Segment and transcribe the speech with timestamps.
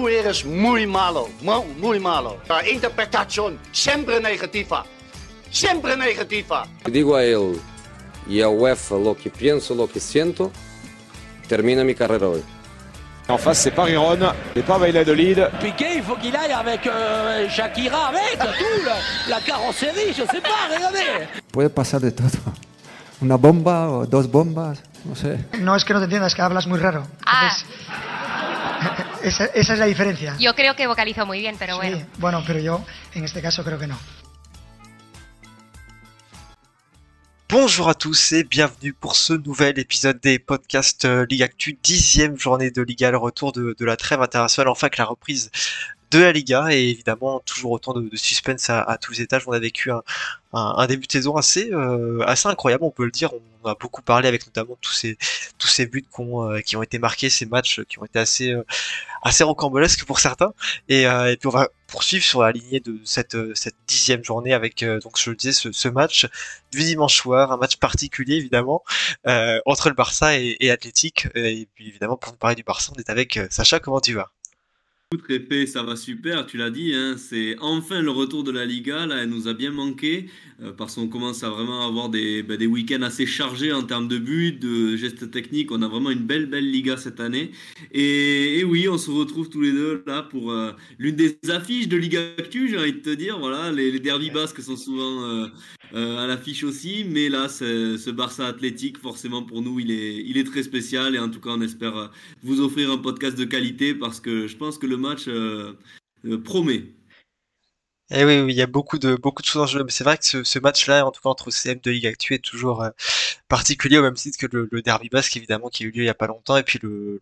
[0.00, 1.28] tú eres muy malo,
[1.78, 2.38] muy malo.
[2.48, 4.84] La interpretación siempre negativa,
[5.50, 6.66] siempre negativa.
[6.86, 7.60] Digo a él
[8.26, 10.50] y a UEFA lo que pienso, lo que siento,
[11.48, 12.42] termina mi carrera hoy.
[13.28, 14.18] En face, c'est pas Riron,
[14.54, 15.38] c'est pas Valladolid.
[15.60, 20.40] Piqué, il faut qu'il aille avec euh, Shakira, avec tout, la, la carrosserie, je sais
[20.40, 21.28] pas, regardez.
[21.52, 22.28] Puede pasar de todo.
[23.20, 25.38] Una bomba o dos bombas, no sé.
[25.60, 27.06] No es que no te entiendas, que hablas muy raro.
[27.24, 27.42] Ah.
[27.42, 27.66] Entonces,
[29.22, 30.36] esa, esa es la diferencia.
[30.38, 32.06] Yo creo que vocalizo muy bien, pero Sí, bueno.
[32.18, 32.84] bueno, pero yo
[33.14, 33.98] en este caso creo que no.
[37.48, 42.38] Bonjour à tous et bienvenue pour ce nouvel épisode des podcasts euh, Ligue Actu, dixième
[42.38, 45.50] journée de Liga, le retour de, de la trêve internationale, enfin que la reprise
[46.10, 49.44] de la Liga et évidemment toujours autant de, de suspense à, à tous les étages.
[49.46, 50.02] On a vécu un,
[50.52, 53.30] un, un début de saison assez euh, assez incroyable, on peut le dire.
[53.62, 55.18] On a beaucoup parlé avec notamment tous ces
[55.58, 58.64] tous ces buts euh, qui ont été marqués, ces matchs qui ont été assez euh,
[59.22, 60.52] assez rocambolesques pour certains.
[60.88, 64.24] Et, euh, et puis on va poursuivre sur la lignée de cette euh, cette dixième
[64.24, 66.26] journée avec euh, donc je le disais ce, ce match
[66.72, 68.82] du dimanche soir, un match particulier évidemment
[69.66, 70.68] entre le Barça et, et.
[70.70, 73.78] Et puis évidemment pour nous parler du Barça, on est avec Sacha.
[73.80, 74.30] Comment tu vas?
[75.26, 79.06] Répé, ça va super, tu l'as dit, hein, c'est enfin le retour de la Liga,
[79.06, 80.26] là elle nous a bien manqué,
[80.62, 84.06] euh, parce qu'on commence à vraiment avoir des, bah, des week-ends assez chargés en termes
[84.06, 87.50] de buts, de gestes techniques, on a vraiment une belle belle Liga cette année,
[87.90, 91.96] et, oui, on se retrouve tous les deux là pour euh, l'une des affiches de
[91.96, 95.24] Liga Actu, j'ai envie de te dire, voilà, les, les derbies basques sont souvent
[95.92, 100.62] euh, à l'affiche aussi, mais là, ce Barça athlétique, forcément pour nous, il est, très
[100.62, 102.12] spécial, et en tout cas on espère
[102.44, 105.78] vous offrir un podcast de qualité, parce que je pense que le match euh,
[106.24, 106.84] euh, promet.
[108.12, 110.18] Eh oui, il y a beaucoup de beaucoup de choses en jeu, mais c'est vrai
[110.18, 112.90] que ce, match-là, en tout cas entre CM de Ligue Actu, est toujours euh,
[113.48, 116.08] particulier au même titre que le, derby basque évidemment qui a eu lieu il y
[116.08, 117.20] a pas longtemps, et puis le,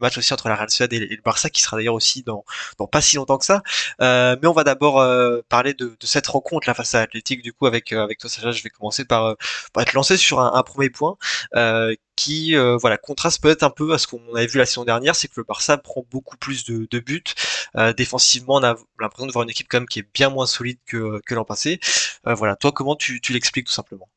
[0.00, 2.44] match aussi entre la Real Sociedad et, le Barça qui sera d'ailleurs aussi dans
[2.78, 3.62] dans pas si longtemps que ça.
[4.00, 4.94] Mais on va d'abord
[5.50, 8.50] parler de, cette rencontre là face à Athletic du coup avec avec toi Sacha.
[8.52, 9.36] Je vais commencer par
[9.74, 11.18] par être lancé sur un, premier point
[12.16, 15.16] qui euh, voilà contraste peut-être un peu à ce qu'on avait vu la saison dernière,
[15.16, 17.24] c'est que le Barça prend beaucoup plus de, buts.
[17.76, 20.46] Euh, défensivement, on a l'impression de voir une équipe quand même qui est bien moins
[20.46, 21.80] solide que, l'an passé.
[22.26, 24.08] Euh, voilà, toi, comment tu l'expliques tout simplement?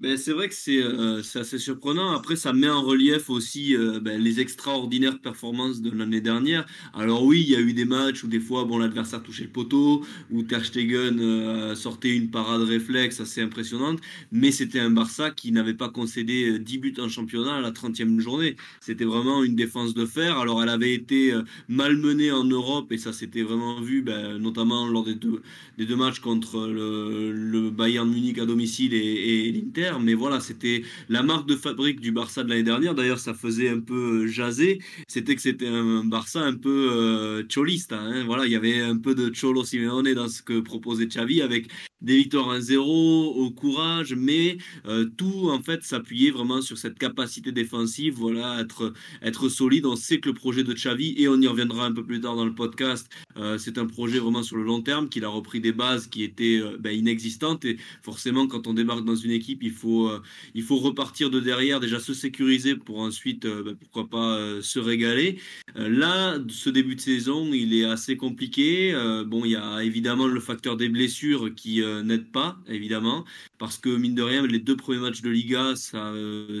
[0.00, 2.12] Ben, c'est vrai que c'est euh, c'est assez surprenant.
[2.12, 6.66] Après, ça met en relief aussi euh, ben, les extraordinaires performances de l'année dernière.
[6.94, 9.50] Alors oui, il y a eu des matchs où des fois, bon, l'adversaire touchait le
[9.50, 13.98] poteau, où Ter Stegen euh, sortait une parade réflexe assez impressionnante,
[14.30, 17.72] mais c'était un Barça qui n'avait pas concédé euh, 10 buts en championnat à la
[17.72, 18.54] 30e journée.
[18.80, 20.38] C'était vraiment une défense de fer.
[20.38, 24.86] Alors elle avait été euh, malmenée en Europe, et ça s'était vraiment vu, ben, notamment
[24.88, 25.42] lors des deux,
[25.76, 29.87] des deux matchs contre le, le Bayern Munich à domicile et, et l'Inter.
[30.00, 32.94] Mais voilà, c'était la marque de fabrique du Barça de l'année dernière.
[32.94, 34.80] D'ailleurs, ça faisait un peu jaser.
[35.06, 37.42] C'était que c'était un Barça un peu euh.
[37.90, 38.24] Hein.
[38.26, 41.68] Voilà, il y avait un peu de Cholo Simeone dans ce que proposait Xavi avec
[42.00, 47.52] des victoires 1-0 au courage, mais euh, tout en fait s'appuyait vraiment sur cette capacité
[47.52, 49.86] défensive, voilà, être être solide.
[49.86, 52.36] On sait que le projet de Xavi et on y reviendra un peu plus tard
[52.36, 55.60] dans le podcast, euh, c'est un projet vraiment sur le long terme qu'il a repris
[55.60, 59.62] des bases qui étaient euh, ben, inexistantes et forcément quand on débarque dans une équipe,
[59.62, 60.22] il faut euh,
[60.54, 64.62] il faut repartir de derrière, déjà se sécuriser pour ensuite euh, ben, pourquoi pas euh,
[64.62, 65.38] se régaler.
[65.76, 68.92] Là, ce début de saison, il est assez compliqué.
[69.26, 73.24] Bon, il y a évidemment le facteur des blessures qui n'aide pas, évidemment,
[73.58, 76.12] parce que mine de rien, les deux premiers matchs de Liga, ça,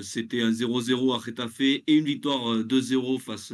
[0.02, 3.52] c'était un 0-0 à Retafe et une victoire euh, 2-0 face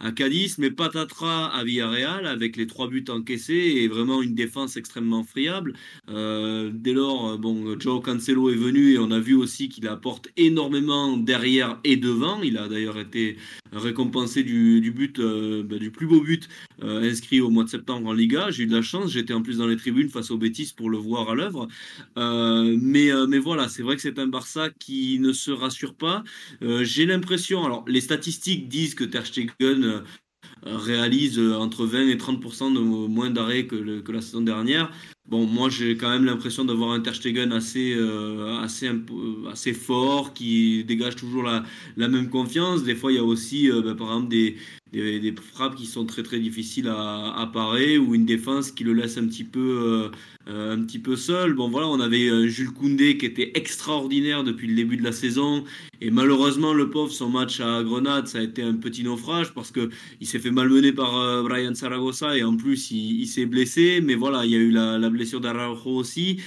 [0.00, 4.76] à Cadiz, mais patatras à Villarreal avec les trois buts encaissés et vraiment une défense
[4.76, 5.74] extrêmement friable.
[6.08, 11.16] Dès lors, bon, Joao Cancelo est venu et on a vu aussi qu'il apporte énormément
[11.16, 12.42] derrière et devant.
[12.42, 13.36] Il a d'ailleurs été
[13.72, 16.48] récompensé du, but, euh, bah, du plus beau but
[16.82, 18.50] euh, inscrit au mois de septembre en Liga.
[18.50, 20.90] J'ai eu de la chance, j'étais en plus dans les tribunes face au Betis pour
[20.90, 21.68] le voir à l'œuvre.
[22.16, 26.24] Euh, mais, voilà, c'est vrai que c'est un Barça qui ne se rassure pas.
[26.62, 30.02] J'ai l'impression, alors les statistiques disent que Ter Stegen
[30.62, 34.90] réalise entre 20 et 30% de moins d'arrêts que, que la saison dernière.
[35.26, 39.72] Bon, moi j'ai quand même l'impression d'avoir un Ter Stegen assez, euh, assez, euh, assez
[39.72, 41.64] fort, qui dégage toujours la,
[41.96, 42.84] même confiance.
[42.84, 44.56] Des fois, il y a aussi, euh, bah, par exemple, des,
[45.54, 49.26] frappes qui sont très très difficiles à, parer ou une défense qui le laisse un
[49.26, 50.10] petit peu,
[50.46, 51.54] un petit peu seul.
[51.54, 55.64] Bon, voilà, on avait Jules Koundé qui était extraordinaire depuis le début de la saison
[56.00, 59.72] et malheureusement, le pauvre, son match à Grenade, ça a été un petit naufrage parce
[59.72, 64.00] que il s'est fait malmener par Brian Saragossa et en plus, il, il s'est blessé.
[64.00, 66.42] Mais voilà, il y a eu la, la blessure d'Araujo aussi.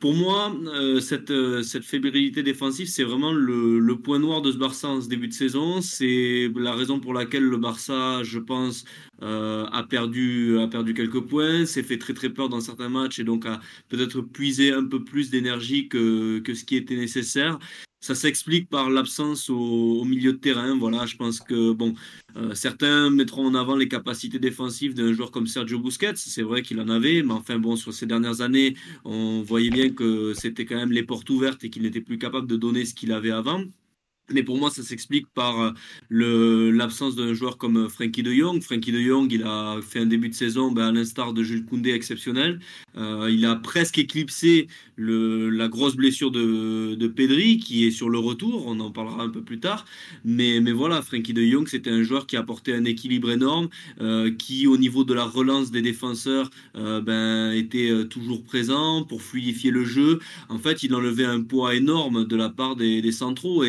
[0.00, 4.58] pour moi, euh, cette, euh, cette fébrilité défensive, c'est vraiment le, point noir de ce
[4.58, 5.80] Barça en ce début de saison.
[5.80, 8.84] C'est la raison pour laquelle le Barça, je pense,
[9.22, 13.18] euh, a, perdu, a perdu quelques points, s'est fait très très peur dans certains matchs
[13.20, 17.58] et donc a peut-être puisé un peu plus d'énergie que, que ce qui était nécessaire.
[18.00, 20.76] Ça s'explique par l'absence au, milieu de terrain.
[20.76, 21.94] Voilà, je pense que bon,
[22.36, 26.12] euh, certains mettront en avant les capacités défensives d'un joueur comme Sergio Busquets.
[26.16, 29.90] C'est vrai qu'il en avait, mais enfin bon, sur ces dernières années, on voyait bien
[29.90, 32.94] que c'était quand même les portes ouvertes et qu'il n'était plus capable de donner ce
[32.94, 33.64] qu'il avait avant.
[34.32, 35.72] Mais pour moi, ça s'explique par
[36.12, 38.60] euh, l'absence d'un joueur comme euh, Frankie de Jong.
[38.60, 41.64] Frankie de Jong, il a fait un début de saison, ben, à l'instar de Jules
[41.64, 42.58] Koundé, exceptionnel.
[42.96, 48.10] Euh, il a presque éclipsé le, la grosse blessure de, de Pedri, qui est sur
[48.10, 48.64] le retour.
[48.66, 49.84] On en parlera un peu plus tard.
[50.24, 53.68] Mais, mais voilà, Frankie de Jong, c'était un joueur qui apportait un équilibre énorme,
[54.38, 59.84] qui, au niveau de la relance des défenseurs, ben, était toujours présent pour fluidifier le
[59.84, 60.18] jeu.
[60.48, 63.62] En fait, il enlevait un poids énorme de la part des, des centraux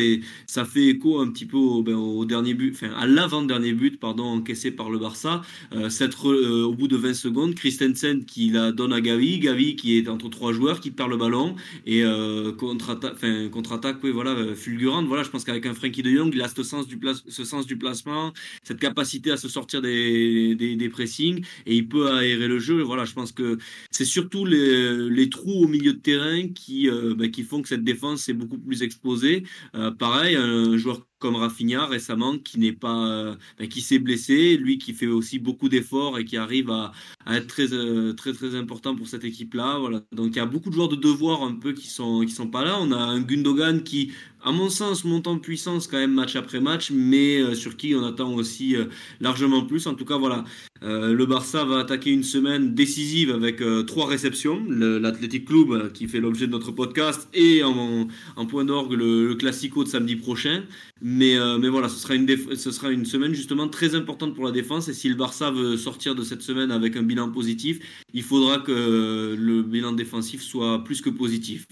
[0.48, 4.24] ça fait écho un petit peu ben, au dernier but, enfin à l'avant-dernier but, pardon,
[4.24, 5.42] encaissé par le Barça.
[5.74, 5.88] Euh,
[6.24, 10.08] euh, au bout de 20 secondes, Christensen qui la donne à Gavi, Gavi qui est
[10.08, 11.54] entre trois joueurs, qui perd le ballon
[11.86, 15.06] et euh, contre-attaque, voilà, fulgurante.
[15.06, 17.66] Voilà, je pense qu'avec un Frankie de Jong, il a ce sens du, ce sens
[17.66, 22.58] du placement, cette capacité à se sortir des, des, pressings et il peut aérer le
[22.58, 22.80] jeu.
[22.80, 23.58] Voilà, je pense que
[23.90, 27.68] c'est surtout les, les trous au milieu de terrain qui, euh, ben, qui font que
[27.68, 29.44] cette défense est beaucoup plus exposée.
[29.74, 34.56] Euh, pareil, un joueur comme Rafinha récemment qui n'est pas euh, ben, qui s'est blessé
[34.56, 36.92] lui qui fait aussi beaucoup d'efforts et qui arrive à,
[37.28, 40.02] être très euh, très très important pour cette équipe là voilà.
[40.12, 42.64] Donc il y a beaucoup de joueurs de devoir un peu qui sont sont pas
[42.64, 42.78] là.
[42.80, 44.12] On a un Gundogan qui
[44.44, 47.94] à mon sens monte en puissance quand même match après match mais euh, sur qui
[47.94, 48.84] on attend aussi euh,
[49.20, 50.44] largement plus en tout cas voilà
[50.82, 56.20] euh, le Barça va attaquer une semaine décisive avec trois réceptions l'Athletic Club qui fait
[56.20, 58.06] l'objet de notre podcast et en,
[58.46, 60.62] point d'orgue le, le Classico de samedi prochain
[61.00, 62.26] mais, mais voilà, ce sera, une
[62.56, 64.88] ce sera une semaine justement très importante pour la défense.
[64.88, 67.78] Et si le Barça veut sortir de cette semaine avec un bilan positif,
[68.12, 71.66] il faudra que le bilan défensif soit plus que positif.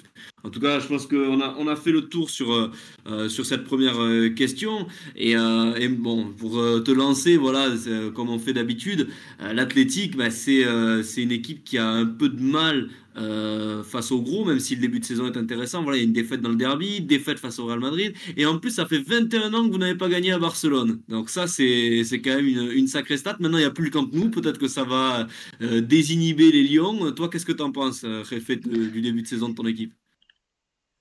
[0.47, 2.71] En tout cas, je pense qu'on a, fait le tour sur,
[3.09, 4.87] euh, sur cette première euh, question.
[5.17, 7.71] Et, euh, bon, pour euh, te lancer, voilà,
[8.15, 9.09] comme on fait d'habitude,
[9.43, 10.63] euh, l'athlétique, bah, c'est
[11.17, 12.89] une équipe qui a un peu de mal
[13.19, 15.83] euh, face au gros, même si le début de saison est intéressant.
[15.83, 18.15] Voilà, il y a une défaite dans le derby, défaite face au Real Madrid.
[18.37, 21.01] Et en plus, ça fait 21 ans que vous n'avez pas gagné à Barcelone.
[21.09, 23.37] Donc ça, c'est quand même une, sacrée stat.
[23.41, 24.31] Maintenant, il n'y a plus le Camp Nou.
[24.31, 25.27] Peut-être que ça va
[25.63, 27.11] euh, désinhiber les Lions.
[27.13, 29.93] Toi, qu'est-ce que tu en penses, Réfé, du début de saison de ton équipe?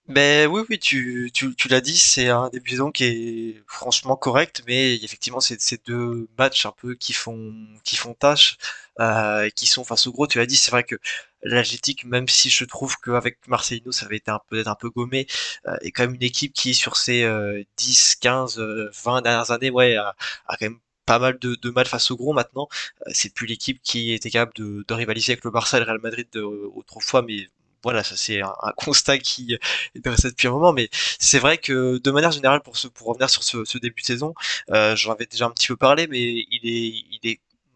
[0.07, 4.15] Ben oui, oui, tu, tu, tu l'as dit, c'est un début de qui est franchement
[4.15, 8.57] correct, mais effectivement, c'est ces deux matchs un peu qui font, qui font tâche,
[8.99, 10.27] euh, qui sont face au gros.
[10.27, 10.95] Tu l'as dit, c'est vrai que
[11.41, 15.25] l'Atlétique, même si je trouve qu'avec Marcelino, ça avait été un peu, un peu gommé,
[15.67, 19.71] euh, est quand même une équipe qui, sur ses euh, 10, 15, 20 dernières années,
[19.71, 20.15] ouais, a,
[20.47, 22.67] a quand même pas mal de, de mal face au gros maintenant.
[23.07, 25.85] Euh, c'est plus l'équipe qui était capable de, de, rivaliser avec le Barça et le
[25.87, 26.27] Real Madrid
[26.75, 27.47] autrefois, mais
[27.85, 30.89] voilà, ça c'est un, constat qui est dressé depuis un moment, mais
[31.19, 34.33] c'est vrai que de manière générale, pour, revenir sur ce, ce début de saison,
[34.71, 37.14] euh, j'en avais déjà un petit peu parlé, mais il est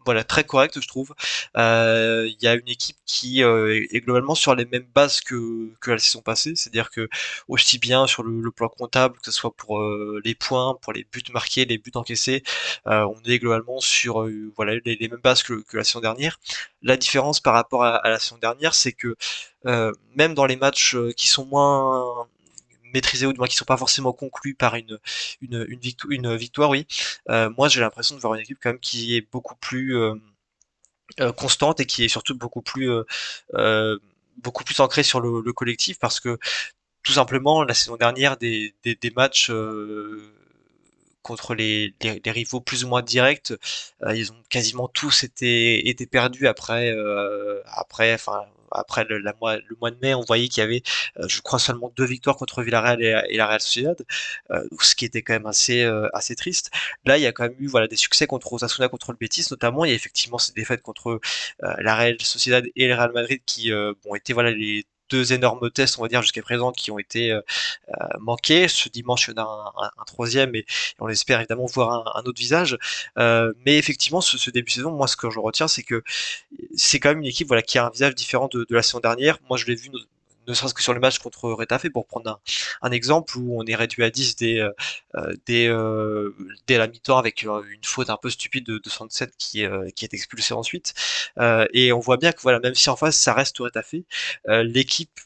[0.04, 1.14] voilà très correct je trouve.
[1.56, 5.70] Euh, il y a une équipe qui euh, est globalement sur les mêmes bases que,
[5.86, 6.52] la saison passée.
[6.56, 7.08] C'est à dire que
[7.48, 11.06] aussi bien sur le, plan comptable que ce soit pour euh, les points pour les
[11.12, 12.42] buts marqués les buts encaissés
[12.86, 16.38] on est globalement sur voilà les, mêmes bases que, que, la saison dernière.
[16.82, 19.16] La différence par rapport à, à la saison dernière c'est que
[20.16, 22.26] même dans les matchs qui sont moins
[22.92, 24.98] maîtrisés ou du moins qui sont pas forcément conclus par une
[25.40, 26.86] une, victoire, une victoire oui
[27.28, 30.14] euh, moi j'ai l'impression de voir une équipe quand même qui est beaucoup plus euh,
[31.20, 32.90] euh, constante et qui est surtout beaucoup plus
[34.38, 36.38] beaucoup plus ancrée sur le, le, collectif parce que
[37.02, 39.50] tout simplement la saison dernière des, des, matchs
[41.22, 43.52] contre les, les, rivaux plus ou moins directs.
[44.14, 46.94] Ils ont quasiment tous été, été perdus après,
[47.66, 50.82] après, enfin, après le, mois, le mois de mai, on voyait qu'il y avait,
[51.18, 53.96] euh, je crois, seulement deux victoires contre Villarreal et, et la Real Sociedad,
[54.50, 56.70] euh, ce qui était quand même assez, euh, assez triste.
[57.04, 59.46] Là, il y a quand même eu voilà, des succès contre Osasuna, contre le Betis
[59.50, 59.84] notamment.
[59.84, 61.20] Il y a effectivement ces défaites contre
[61.60, 65.98] la Real Sociedad et le Real Madrid qui ont été voilà, les deux énormes tests,
[65.98, 67.40] on va dire, jusqu'à présent, qui ont été euh,
[68.18, 68.68] manqués.
[68.68, 70.66] Ce dimanche, il y en a un, troisième et,
[70.98, 72.78] on espère évidemment voir un, un autre visage.
[73.18, 76.02] Euh, mais effectivement, ce, ce, début de saison, moi, ce que je retiens, c'est que
[76.74, 79.00] c'est quand même une équipe voilà, qui a un visage différent de, de la saison
[79.00, 79.38] dernière.
[79.48, 79.90] Moi, je l'ai vu
[80.50, 82.40] ne serait-ce que sur le match contre Retafe, pour prendre
[82.82, 84.72] un, exemple où on est réduit à 10 dès, euh,
[85.46, 86.34] dès, euh,
[86.66, 89.86] dès la mi-temps avec euh, une faute un peu stupide de, de 67 qui, euh,
[89.86, 90.94] est expulsée ensuite.
[91.38, 93.94] Euh, et on voit bien que voilà, même si en face ça reste Retafe,
[94.46, 95.20] l'équipe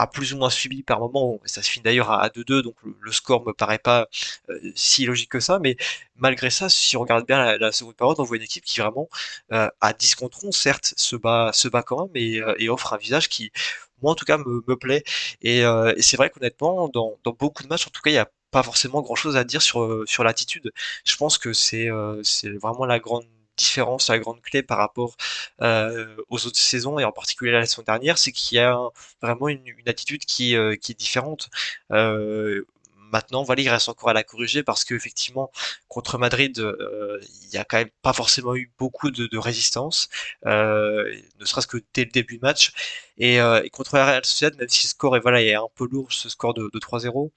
[0.00, 1.40] a plus ou moins subi par moment.
[1.44, 4.08] Ça se finit d'ailleurs à 2-2, donc le, score me paraît pas
[4.48, 5.58] euh, si logique que ça.
[5.58, 5.76] Mais
[6.16, 9.08] malgré ça, si on regarde bien la, seconde période, on voit une équipe qui vraiment
[9.52, 12.68] euh, à 10 contre 11, certes, se bat, se bat quand même et, euh, et
[12.68, 13.52] offre un visage qui,
[14.02, 15.04] moi en tout cas, me, me plaît.
[15.42, 18.18] Et, et c'est vrai qu'honnêtement, dans, dans beaucoup de matchs, en tout cas, il y
[18.18, 20.72] a pas forcément grand chose à dire sur, sur l'attitude.
[21.04, 21.88] Je pense que c'est
[22.22, 23.24] c'est vraiment la grande
[23.60, 25.16] différence, la grande clé par rapport
[25.62, 28.78] euh, aux autres saisons et en particulier la saison dernière, c'est qu'il y a
[29.22, 31.50] vraiment une, attitude qui, euh, qui est différente.
[31.92, 32.64] Euh,
[33.12, 35.50] maintenant, voilà, il reste encore à la corriger parce qu'effectivement,
[35.88, 40.08] contre Madrid, il y a quand même pas forcément eu beaucoup de, résistance,
[40.44, 42.72] ne serait-ce que dès le début du match.
[43.18, 43.38] Et,
[43.72, 46.12] contre la Real Sociedad, même si le score est voilà, il est un peu lourd,
[46.12, 47.30] ce score de, de 3-0,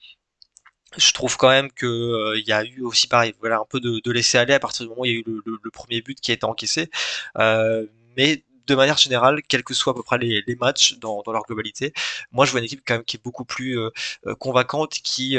[0.96, 3.80] je trouve quand même que euh, il y a eu aussi pareil voilà un peu
[3.80, 6.00] de, de laisser aller à partir du moment où il y a eu le, premier
[6.02, 6.90] but qui a été encaissé
[7.38, 11.42] euh, mais de manière générale, quels que soient à peu près les, matchs dans, leur
[11.42, 11.92] globalité,
[12.32, 13.90] moi je vois une équipe quand même qui est beaucoup plus euh,
[14.26, 15.36] euh convaincante, qui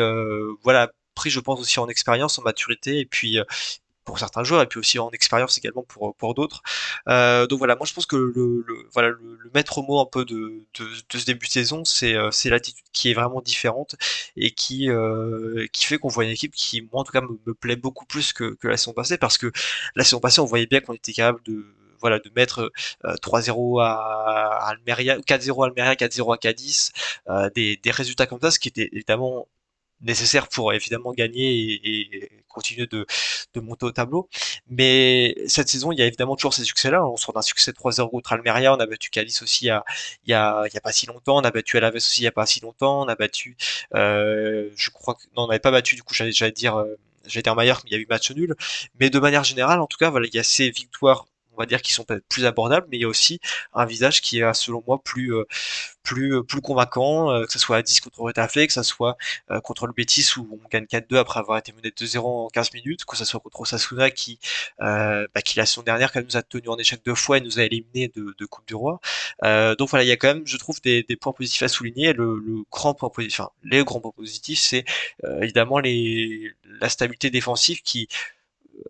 [0.63, 3.39] voilà pris je pense aussi en expérience, en maturité et puis
[4.05, 6.61] pour certains joueurs et puis aussi en expérience également pour d'autres.
[7.09, 9.11] Euh, donc voilà, moi je pense que le, voilà
[9.53, 13.41] maître mot un peu de, ce début de saison, c'est euh, l'attitude qui est vraiment
[13.41, 13.95] différente
[14.37, 17.75] et qui euh, fait qu'on voit une équipe qui moi en tout cas me, plaît
[17.75, 19.51] beaucoup plus que la saison passée parce que
[19.95, 21.65] la saison passée on voyait bien qu'on était capable de
[22.05, 22.71] voilà de mettre
[23.03, 26.91] 3-0 à, à Almeria 4-0 à Almeria 4-0 à Cadiz
[27.29, 29.47] euh, des, des résultats comme ça ce qui était évidemment
[30.01, 33.05] nécessaire pour évidemment gagner et, continuer de,
[33.53, 34.29] de, monter au tableau.
[34.69, 37.05] Mais cette saison, il y a évidemment toujours ces succès-là.
[37.05, 39.83] On sort d'un succès 3-0 contre Almeria, on a battu Cadiz aussi il y a,
[40.25, 42.23] il y a, il y a pas si longtemps, on a battu Alaves aussi il
[42.23, 43.57] y a pas si longtemps, on a battu,
[43.93, 46.95] euh, je crois que, non, on n'avait pas battu, du coup, j'allais, dire, euh,
[47.25, 48.55] j'allais dire Maillard, mais il y a eu match nul.
[48.99, 51.65] Mais de manière générale, en tout cas, voilà, il y a ces victoires on va
[51.65, 53.39] dire qu'ils sont peut-être plus abordables, mais il y a aussi
[53.73, 55.45] un visage qui est selon moi plus euh,
[56.03, 59.17] plus plus convaincant, euh, que ce soit à 10 contre Retafe, que ce soit
[59.51, 62.73] euh, contre le Betis où on gagne 4-2 après avoir été mené 2-0 en 15
[62.73, 64.39] minutes, que ce soit contre Osasuna qui
[64.79, 67.41] bah, qui la saison dernière quand même nous a tenu en échec deux fois et
[67.41, 68.99] nous a éliminé de, de Coupe du Roi.
[69.43, 72.13] donc voilà, il y a quand même, je trouve, des, des points positifs à souligner.
[72.13, 74.85] Le, le grand point positif, enfin les grands points positifs, c'est
[75.41, 78.07] évidemment les la stabilité défensive qui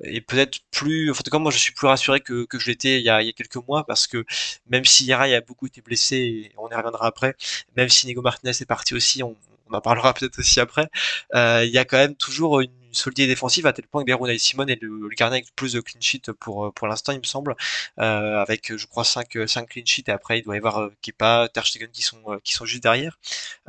[0.03, 3.05] et peut-être plus, en tout cas moi je suis plus rassuré que, je l'étais il,
[3.05, 4.25] y a, quelques mois parce que
[4.67, 7.35] même si Yara a beaucoup été blessé, on y reviendra après,
[7.75, 9.35] même si Nigo Martinez est parti aussi, on,
[9.69, 10.87] on en parlera peut-être aussi après,
[11.35, 14.37] euh, il y a quand même toujours une solidité défensive à tel point que Beruna
[14.37, 17.25] Simon est le, le gardien avec plus de clean sheet pour pour l'instant il me
[17.25, 17.55] semble
[17.99, 20.93] euh, avec je crois 5 5 clean sheets et après il doit y avoir euh,
[21.01, 23.17] Kepa, Ter qui sont euh, qui sont juste derrière.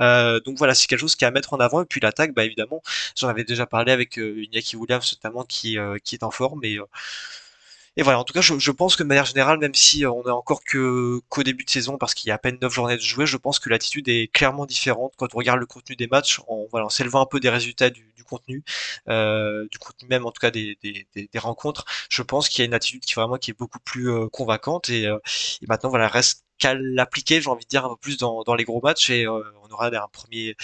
[0.01, 2.33] Euh, donc voilà, c'est quelque chose qui est à mettre en avant et puis l'attaque
[2.35, 2.83] bah évidemment,
[3.17, 6.79] j'en avais déjà parlé avec euh, Iñaki Williams notamment qui qui est en forme et
[7.97, 10.23] et voilà, en tout cas, je, je, pense que de manière générale, même si on
[10.27, 12.97] est encore que qu'au début de saison, parce qu'il y a à peine 9 journées
[12.97, 16.07] de jouer, je pense que l'attitude est clairement différente quand on regarde le contenu des
[16.07, 18.65] matchs, en voilà, en s'élevant un peu des résultats du, du contenu,
[19.09, 21.85] euh, du contenu même en tout cas des, des, des, des rencontres.
[22.11, 24.91] Je pense qu'il y a une attitude qui vraiment qui est beaucoup plus euh, convaincante
[24.91, 25.19] et, euh,
[25.63, 28.55] et, maintenant voilà reste qu'à l'appliquer, j'ai envie de dire un peu plus dans, dans
[28.55, 30.57] les gros matchs et euh, on aura un premier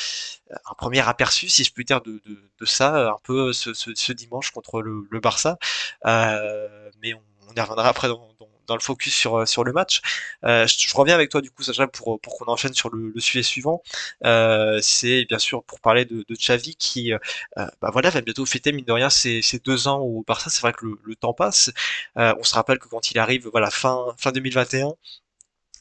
[0.67, 3.91] un premier aperçu, si je puis dire, de, de, de ça un peu ce, ce,
[3.95, 5.59] ce, dimanche contre le, le Barça.
[6.05, 8.29] mais on, on y reviendra après dans,
[8.67, 10.01] dans, le focus sur sur le match.
[10.45, 13.11] Euh, je, je, reviens avec toi du coup Sacha pour pour qu'on enchaîne sur le,
[13.15, 13.83] le sujet suivant.
[14.25, 17.19] Euh, c'est bien sûr pour parler de, de Xavi qui euh,
[17.57, 20.49] bah voilà va bientôt fêter mine de rien ses, ses deux ans au Barça.
[20.51, 21.71] C'est vrai que le, le temps passe.
[22.17, 24.95] on se rappelle que quand il arrive voilà fin fin 2021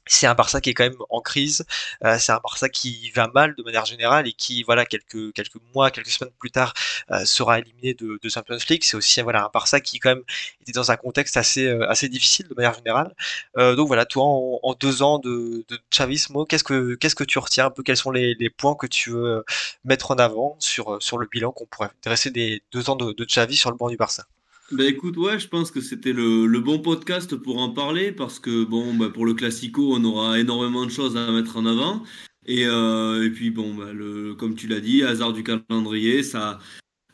[0.07, 1.65] c'est un Barça qui est quand même en crise.
[2.03, 5.31] Euh, c'est un Barça qui va mal de manière générale et qui, voilà, quelques
[5.73, 6.73] mois, quelques semaines plus tard,
[7.11, 8.83] euh, sera éliminé de, de Champions League.
[8.83, 10.23] C'est aussi un Barça qui quand même
[10.61, 13.13] était dans un contexte assez euh, difficile de manière générale.
[13.55, 17.83] Donc voilà, toi en, deux ans de, de chavismo, qu'est-ce que tu retiens un peu?
[17.83, 19.43] Quels sont les, points que tu veux
[19.85, 23.55] mettre en avant sur le bilan qu'on pourrait dresser des deux ans de, de Xavi
[23.55, 24.25] sur le banc du Barça?
[24.73, 28.63] Ben écoute, ouais, je pense que c'était le, bon podcast pour en parler parce que
[28.63, 32.03] bon, bah, pour le Classico, on aura énormément de choses à mettre en avant.
[32.45, 33.91] Et, euh, puis bon, bah,
[34.37, 36.59] comme tu l'as dit, hasard du calendrier, ça,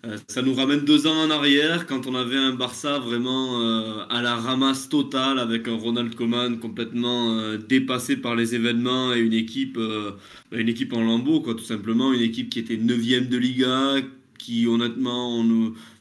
[0.05, 4.05] euh, ça nous ramène deux ans en arrière quand on avait un Barça vraiment euh,
[4.09, 9.33] à la ramasse totale avec un Ronald Koeman complètement dépassé par les événements et une
[9.33, 9.79] équipe,
[10.51, 13.95] une équipe en lambeaux, quoi, tout simplement, une équipe qui était neuvième de Liga,
[14.38, 15.44] qui honnêtement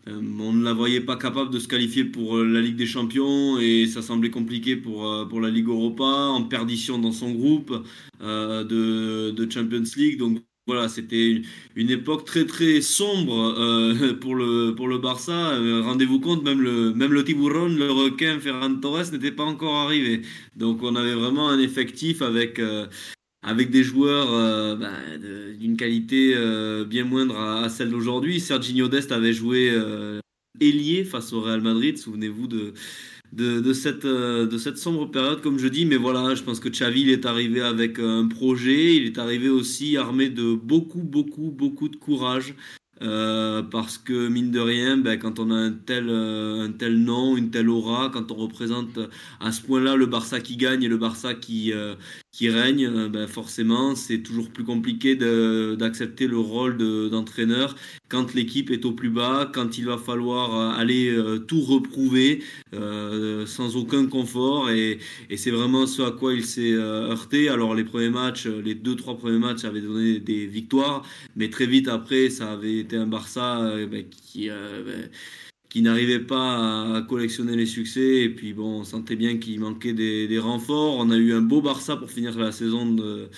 [0.09, 2.87] euh, on ne la voyait pas capable de se qualifier pour euh, la Ligue des
[2.87, 7.33] Champions et ça semblait compliqué pour, euh, pour la Ligue Europa, en perdition dans son
[7.33, 7.73] groupe
[8.21, 10.19] de, de Champions League.
[10.19, 10.39] Donc
[10.69, 11.43] voilà, c'était
[11.77, 15.59] une époque très très sombre pour le pour le Barça.
[15.83, 20.23] Rendez-vous compte, même le même le tiburon, le requin Ferran Torres n'était pas encore arrivé.
[20.57, 22.61] Donc on avait vraiment un effectif avec
[23.47, 24.91] avec des joueurs euh, bah,
[25.59, 28.41] d'une qualité euh, bien moindre à, celle d'aujourd'hui.
[28.41, 30.19] Serginho Dest avait joué euh,
[30.61, 32.75] ailier face au Real Madrid, souvenez-vous de,
[33.33, 35.87] de, de cette, euh, de cette sombre période, comme je dis.
[35.87, 39.97] Mais voilà, je pense que Xavi, est arrivé avec un projet, il est arrivé aussi
[39.97, 42.57] armé de beaucoup, beaucoup, beaucoup de courage.
[43.03, 46.99] Euh, parce que mine de rien, ben, quand on a un tel, euh, un tel
[46.99, 48.99] nom, une telle aura, quand on représente
[49.39, 51.95] à ce point-là le Barça qui gagne et le Barça qui, euh,
[52.37, 57.75] qui règne, euh, ben, forcément c'est toujours plus compliqué d'accepter le rôle de- d'entraîneur
[58.11, 62.43] quand l'équipe est au plus bas, quand il va falloir euh, aller euh, tout reprouver
[62.75, 64.99] euh, sans aucun confort et,
[65.31, 67.49] et c'est vraiment ce à quoi il s'est heurté.
[67.49, 71.67] Alors les premiers matchs, les deux trois premiers matchs avaient donné des victoires, mais très
[71.67, 73.49] vite après ça avait été un Barça
[73.91, 75.09] ben, qui ben,
[75.69, 79.93] qui n'arrivait pas à collectionner les succès et puis bon on sentait bien qu'il manquait
[79.93, 80.97] des, des renforts.
[80.99, 83.29] On a eu un beau Barça pour finir la saison de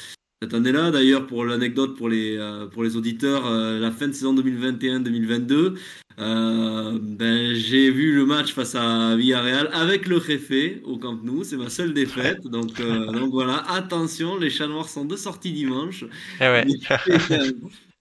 [0.41, 4.13] cette année-là, d'ailleurs, pour l'anecdote pour les, euh, pour les auditeurs, euh, la fin de
[4.13, 5.75] saison 2021-2022,
[6.21, 11.43] euh, ben, j'ai vu le match face à Villarreal avec le Réfé au Camp Nou.
[11.43, 12.43] C'est ma seule défaite.
[12.45, 16.05] Donc, euh, donc voilà, attention, les chats noirs sont de sortie dimanche.
[16.41, 16.67] Eh ouais.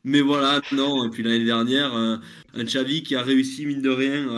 [0.03, 1.05] Mais, voilà, non.
[1.05, 2.21] Et puis l'année dernière, un,
[2.53, 4.29] un Xavi qui a réussi, mine de rien,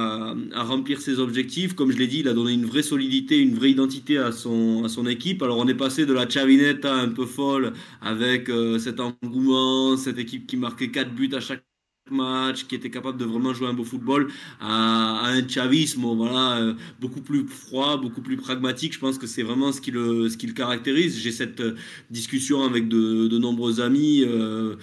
[0.54, 1.74] à, remplir ses objectifs.
[1.76, 4.84] Comme je l'ai dit, il a donné une vraie solidité, une vraie identité à son,
[4.84, 5.42] à son équipe.
[5.44, 10.18] Alors on est passé de la Chavinetta un peu folle avec euh, cet engouement, cette
[10.18, 11.64] équipe qui marquait 4 buts à chaque
[12.12, 16.74] match, qui était capable de vraiment jouer un beau football, à, un chavisme voilà, euh,
[17.00, 18.94] beaucoup plus froid, beaucoup plus pragmatique.
[18.94, 21.20] Je pense que c'est vraiment ce qui le, ce qui le caractérise.
[21.20, 21.76] J'ai cette euh,
[22.10, 24.24] discussion avec de, de nombreux amis.
[24.26, 24.76] euh,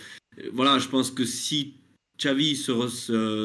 [0.52, 1.74] voilà, je pense que si
[2.18, 2.72] Xavi se,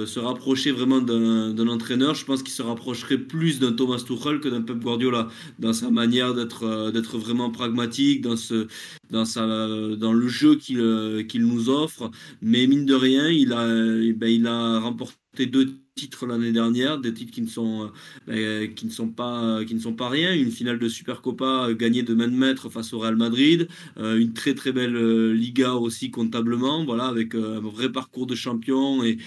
[0.06, 4.48] se, rapprochait vraiment d'un entraîneur, je pense qu'il se rapprocherait plus d'un Thomas Tuchel que
[4.48, 5.28] d'un Pep Guardiola
[5.60, 8.68] dans sa manière d'être euh, vraiment pragmatique, dans ce
[9.10, 12.12] dans sa dans le jeu qu'il euh, nous offre.
[12.42, 16.98] Mais mine de rien, il a eh ben, il a remporté deux titres l'année dernière,
[16.98, 17.88] des titres qui ne sont euh,
[18.28, 20.34] ben, qui ne sont pas qui ne sont pas rien.
[20.34, 23.68] Une finale de Supercopa euh, gagnée de main de maître face au Real Madrid,
[24.00, 28.26] euh, une très très belle euh, Liga aussi comptablement, voilà avec euh, un vrai parcours
[28.26, 29.18] de champion et,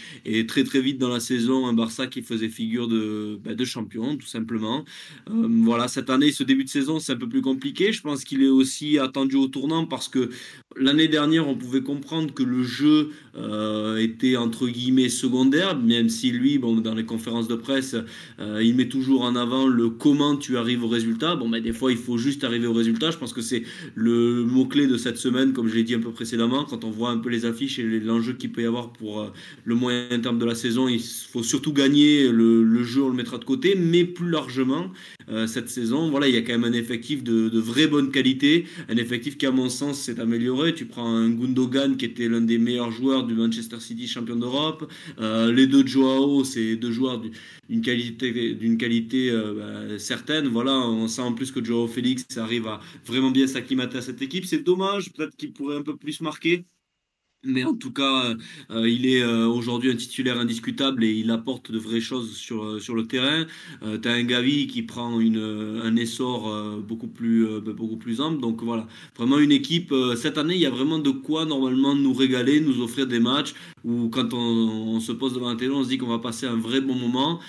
[0.46, 4.16] très très vite dans la saison un Barça qui faisait figure de ben, de champion
[4.16, 4.84] tout simplement.
[5.30, 7.92] Euh, voilà cette année, ce début de saison c'est un peu plus compliqué.
[7.92, 10.30] Je pense qu'il est aussi attendu au tournant parce que
[10.76, 16.30] l'année dernière on pouvait comprendre que le jeu euh, était entre guillemets secondaire, même si
[16.30, 17.96] lui, dans les conférences de presse,
[18.40, 21.36] euh, il met toujours en avant le comment tu arrives au résultat.
[21.36, 23.10] Bon, ben, des fois, il faut juste arriver au résultat.
[23.10, 23.62] Je pense que c'est
[23.94, 27.10] le mot-clé de cette semaine, comme je l'ai dit un peu précédemment, quand on voit
[27.10, 29.28] un peu les affiches et l'enjeu qu'il peut y avoir pour euh,
[29.64, 32.30] le moyen terme de la saison, il faut surtout gagner.
[32.30, 34.90] Le, le jeu, on le mettra de côté, mais plus largement,
[35.28, 38.10] euh, cette saison, voilà, il y a quand même un effectif de, de vraie bonne
[38.10, 40.74] qualité, un effectif qui, à mon sens, s'est amélioré.
[40.74, 44.90] Tu prends un Gundogan qui était l'un des meilleurs joueurs du Manchester City champion d'Europe.
[45.20, 47.30] Euh, les deux Joao, c'est deux joueurs du-
[47.68, 50.48] d'une qualité, d'une qualité euh, bah, certaine.
[50.48, 54.22] Voilà, on sent en plus que Joao Félix arrive à vraiment bien s'acclimater à cette
[54.22, 54.44] équipe.
[54.44, 56.64] C'est dommage, peut-être qu'il pourrait un peu plus marquer.
[57.46, 58.34] Mais en tout cas,
[58.70, 62.64] euh, il est euh, aujourd'hui un titulaire indiscutable et il apporte de vraies choses sur,
[62.64, 63.44] euh, sur le terrain.
[63.82, 67.60] Euh, tu as un Gavi qui prend une, euh, un essor euh, beaucoup, plus, euh,
[67.60, 68.40] beaucoup plus ample.
[68.40, 69.92] Donc voilà, vraiment une équipe.
[69.92, 73.20] euh, cette année, il y a vraiment de quoi normalement nous régaler, nous offrir des
[73.20, 73.54] matchs
[73.84, 76.46] où quand on, on se pose devant la télé, on se dit qu'on va passer
[76.46, 77.40] un vrai bon moment.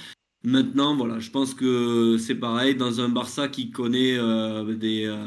[0.43, 5.25] Maintenant, voilà, je pense que c'est pareil dans un Barça qui connaît euh, des, euh,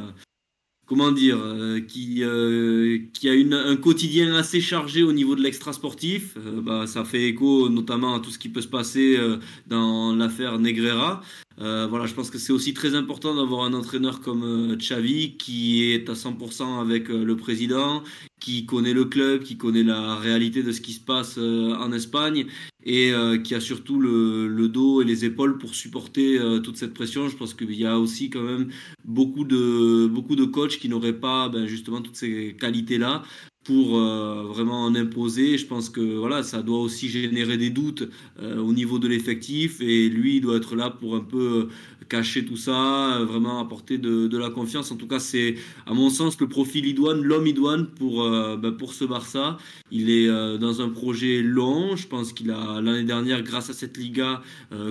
[0.88, 5.42] comment dire, euh, qui, euh, qui a une, un quotidien assez chargé au niveau de
[5.42, 6.37] l'extra sportif.
[6.38, 10.16] Euh, bah, ça fait écho notamment à tout ce qui peut se passer euh, dans
[10.16, 11.22] l'affaire Negreira.
[11.61, 15.37] Euh, voilà, je pense que c'est aussi très important d'avoir un entraîneur comme euh, Xavi
[15.37, 18.05] qui est à 100% avec euh, le président,
[18.38, 22.47] qui connaît le club, qui connaît la réalité de ce qui se passe en Espagne
[22.85, 23.12] et
[23.44, 27.29] qui a surtout le, dos et les épaules pour supporter toute cette pression.
[27.29, 28.71] Je pense qu'il y a aussi quand même
[29.05, 33.25] beaucoup de, beaucoup de coachs qui n'auraient pas ben, justement toutes ces qualités-là
[33.64, 35.59] pour euh, vraiment en imposer.
[35.59, 38.09] Je pense que voilà, ça doit aussi générer des doutes
[38.40, 41.68] euh, au niveau de l'effectif et lui, il doit être là pour un peu
[42.09, 44.90] cacher tout ça, euh, vraiment apporter de, la confiance.
[44.92, 48.73] En tout cas, c'est à mon sens le profil idoine, l'homme idoine pour, euh, ben,
[48.73, 49.59] pour ce Barça.
[49.90, 51.97] Il est euh, dans un projet long.
[51.97, 54.42] Je pense qu'il a l'année dernière, grâce à cette Liga,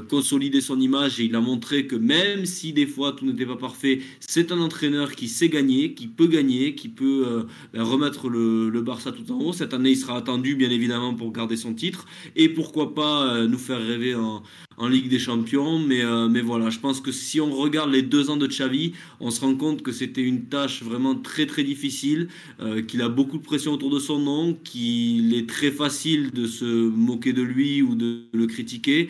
[0.09, 3.55] consolidé son image et il a montré que même si des fois tout n'était pas
[3.55, 8.81] parfait, c'est un entraîneur qui sait gagner, qui peut gagner, qui peut ben, remettre le,
[8.81, 9.53] Barça tout en haut.
[9.53, 12.05] Cette année, il sera attendu, bien évidemment, pour garder son titre.
[12.35, 14.43] Et pourquoi pas nous faire rêver en,
[14.87, 15.79] Ligue des Champions.
[15.79, 19.31] Mais, mais voilà, je pense que si on regarde les deux ans de Xavi, on
[19.31, 23.37] se rend compte que c'était une tâche vraiment très très difficile, euh, qu'il a beaucoup
[23.37, 27.81] de pression autour de son nom, qu'il est très facile de se moquer de lui
[27.81, 29.09] ou de le critiquer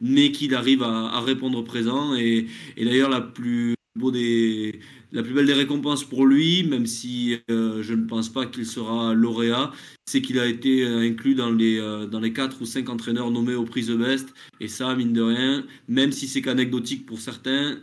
[0.00, 2.14] mais qu'il arrive à, à, répondre présent.
[2.14, 4.78] Et, et d'ailleurs, la plus beau des,
[5.12, 8.66] la plus belle des récompenses pour lui, même si euh, je ne pense pas qu'il
[8.66, 9.72] sera lauréat,
[10.06, 13.30] c'est qu'il a été euh, inclus dans les, euh, dans les 4 ou 5 entraîneurs
[13.30, 14.34] nommés au prix The Best.
[14.60, 17.78] Et ça, mine de rien, même si c'est qu'anecdotique pour certains,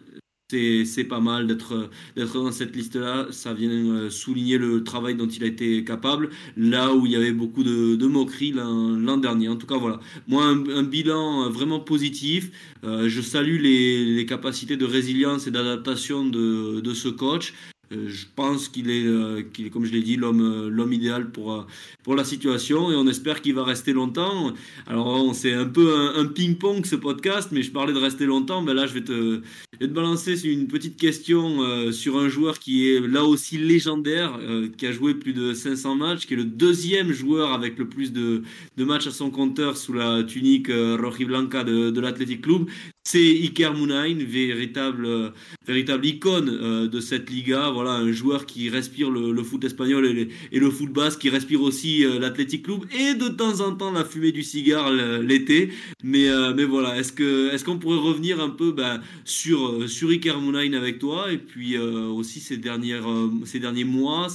[0.49, 3.27] c'est pas mal d'être dans cette liste-là.
[3.31, 7.15] Ça vient euh, souligner le travail dont il a été capable, là où il y
[7.15, 9.49] avait beaucoup de, de moqueries l'an dernier.
[9.49, 9.99] En tout cas, voilà.
[10.27, 12.51] Moi, un, bilan vraiment positif.
[12.83, 17.53] Euh, je salue les, les, capacités de résilience et d'adaptation de, de, ce coach.
[17.91, 21.31] Euh, je pense qu'il est, euh, qu est, comme je l'ai dit, l'homme, euh, idéal
[21.31, 21.65] pour,
[22.03, 24.53] pour la situation et on espère qu'il va rester longtemps.
[24.87, 28.61] Alors, c'est un peu un, ping-pong ce podcast, mais je parlais de rester longtemps.
[28.61, 29.41] Ben là, je vais te,
[29.73, 34.39] je vais te balancer une petite question sur un joueur qui est là aussi légendaire,
[34.77, 38.11] qui a joué plus de 500 matchs, qui est le deuxième joueur avec le plus
[38.11, 38.43] de,
[38.77, 42.67] de matchs à son compteur sous la tunique euh, rojiblanca de, de l'Athletic Club.
[43.07, 47.69] C'est Iker Muniain, véritable, euh, icône euh, de cette Liga.
[47.69, 52.03] Voilà, un joueur qui respire le, foot espagnol et, le foot basque, qui respire aussi
[52.03, 54.91] euh, l'Athletic Club et de temps en temps la fumée du cigare
[55.21, 55.69] l'été.
[56.03, 56.27] Mais,
[56.65, 61.77] voilà, est-ce qu'on pourrait revenir un peu ben, sur Iker Muniain avec toi et puis
[61.77, 64.29] aussi ces derniers mois,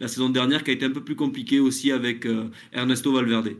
[0.00, 2.26] la saison dernière qui a été un peu plus compliquée aussi avec
[2.72, 3.54] Ernesto Valverde?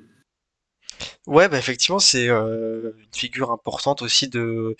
[1.28, 4.76] Ouais, bah effectivement, c'est euh, une figure importante aussi de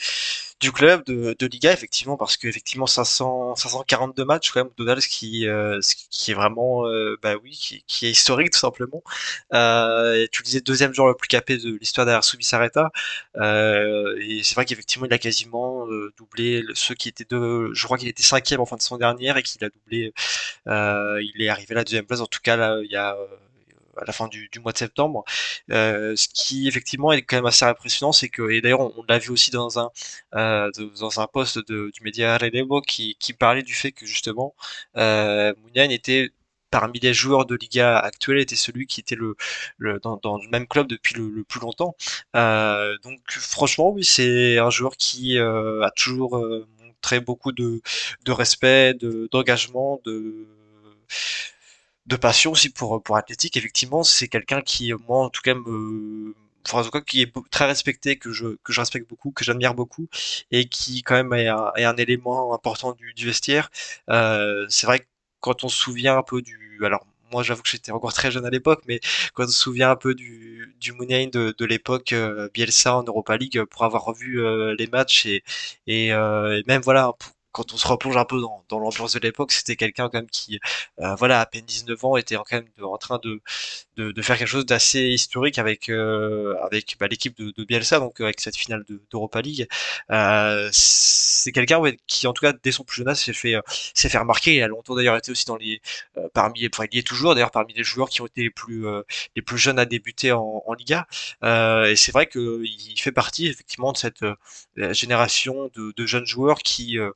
[0.61, 5.02] du club de, de Liga, effectivement, parce que effectivement 500 542 matchs quand même total,
[5.02, 8.58] ce qui euh, ce qui est vraiment euh, bah oui, qui, qui, est historique tout
[8.58, 9.02] simplement.
[9.52, 12.92] Euh, tu disais deuxième joueur le plus capé de l'histoire derrière Subisareta,
[13.37, 17.74] euh, et c'est vrai qu'effectivement il a quasiment euh, doublé ceux qui étaient deux.
[17.74, 20.14] Je crois qu'il était cinquième en fin de saison dernière et qu'il a doublé.
[20.66, 22.20] Euh, il est arrivé à la deuxième place.
[22.20, 23.16] En tout cas là, il y a
[24.00, 25.24] à la fin du, mois de septembre.
[25.70, 29.18] Euh, ce qui effectivement est quand même assez impressionnant, c'est que et d'ailleurs on, l'a
[29.18, 29.90] vu aussi dans un
[30.34, 34.54] euh, dans un post de, du média Relevo qui, parlait du fait que justement
[34.96, 36.30] euh, Mounian était
[36.70, 39.37] parmi les joueurs de Liga actuelle était celui qui était le,
[40.02, 41.96] dans, le même club depuis le, plus longtemps.
[42.37, 46.38] Euh, donc franchement, oui, c'est un joueur qui a toujours
[46.82, 47.80] montré beaucoup de,
[48.24, 48.94] de respect,
[49.30, 50.46] d'engagement, de,
[52.09, 56.35] de passion aussi pour pour athlétique effectivement c'est quelqu'un qui moi en tout cas me
[56.66, 59.75] enfin en cas qui est très respecté que je que je respecte beaucoup que j'admire
[59.75, 60.09] beaucoup
[60.51, 63.71] et qui quand même est un, est un élément important du, vestiaire.
[64.11, 65.07] Euh, c'est vrai que
[65.40, 68.47] quand on se souvient un peu du alors moi j'avoue que j'étais encore très jeune
[68.47, 69.01] à l'époque mais
[69.35, 73.37] quand on se souvient un peu du du de, de l'époque euh, Bielsa en Europa
[73.37, 75.42] League pour avoir revu euh, les matchs et
[75.87, 77.12] et, euh, même voilà
[77.59, 80.31] quand on se replonge un peu dans, dans l'ambiance de l'époque, c'était quelqu'un quand même
[80.31, 80.61] qui,
[81.01, 83.40] euh, voilà, à peine 19 ans, était de, en train de,
[83.97, 87.99] de, de, faire quelque chose d'assez historique avec euh, avec bah, l'équipe de, de, Bielsa,
[87.99, 89.66] donc avec cette finale d'Europa League.
[90.12, 93.57] Euh, c'est quelqu'un qui, en tout cas, dès son plus jeune âge, s'est fait
[93.94, 94.57] s'est fait remarquer.
[94.57, 95.81] Il a longtemps d'ailleurs été aussi dans les
[96.16, 98.51] euh, parmi, enfin, il y est toujours d'ailleurs parmi les joueurs qui ont été les
[98.51, 99.03] plus euh,
[99.37, 101.07] les plus jeunes à débuter en, Liga.
[101.42, 104.25] Euh, et c'est vrai que il fait partie effectivement de cette
[104.77, 107.11] génération de, de jeunes joueurs qui euh,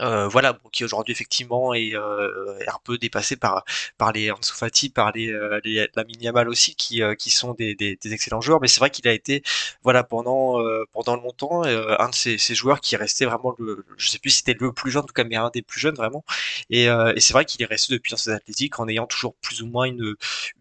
[0.00, 3.64] voilà, bon, qui aujourd'hui effectivement est, euh, est, un peu dépassé par
[3.98, 4.52] par les Ansu
[4.90, 8.40] par les, euh, les la Yamal aussi, qui euh, qui sont des, des, des, excellents
[8.40, 8.60] joueurs.
[8.60, 9.42] Mais c'est vrai qu'il a été,
[9.82, 13.84] voilà, pendant euh, pendant longtemps, un de ces, ces, joueurs qui est resté vraiment le,
[13.96, 15.80] je sais plus si c'était le plus jeune, en tout cas, mais un des plus
[15.80, 16.24] jeunes vraiment.
[16.70, 19.62] Et, et c'est vrai qu'il est resté depuis dans ses athlétiques en ayant toujours plus
[19.62, 20.14] ou moins une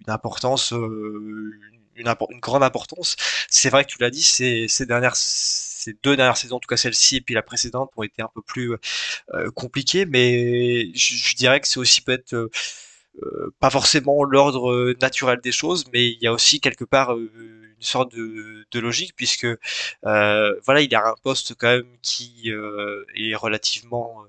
[0.06, 1.54] une importance, une,
[1.96, 3.16] une grande importance.
[3.50, 5.16] C'est vrai que tu l'as dit, ces, ces dernières
[5.82, 8.30] ces deux dernières saisons, en tout cas celle-ci et puis la précédente, ont été un
[8.34, 8.74] peu plus
[9.34, 12.50] euh, compliquées, mais je, dirais que c'est aussi peut-être euh,
[13.24, 17.30] euh, pas forcément l'ordre naturel des choses, mais il y a aussi quelque part euh,
[17.78, 19.46] une sorte de, logique puisque
[20.06, 24.26] euh, voilà, il a un poste quand même qui est relativement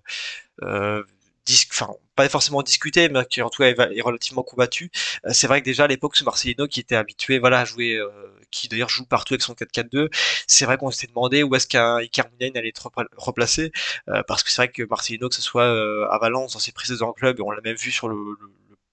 [0.61, 4.91] enfin pas forcément discuté, mais qui en tout cas est, relativement combattu.
[5.31, 8.11] c'est vrai que déjà à l'époque, ce Marcelino qui était habitué, voilà, à jouer, euh,
[8.53, 10.09] qui d'ailleurs joue partout avec son 4-4-2,
[10.47, 13.73] c'est vrai qu'on s'était demandé où est-ce qu'un Icar allait être replacé,
[14.09, 16.73] euh, parce que c'est vrai que Marcelino, que ce soit euh, à Valence, dans ses
[16.73, 18.17] précédents clubs, et on l'a même vu sur le,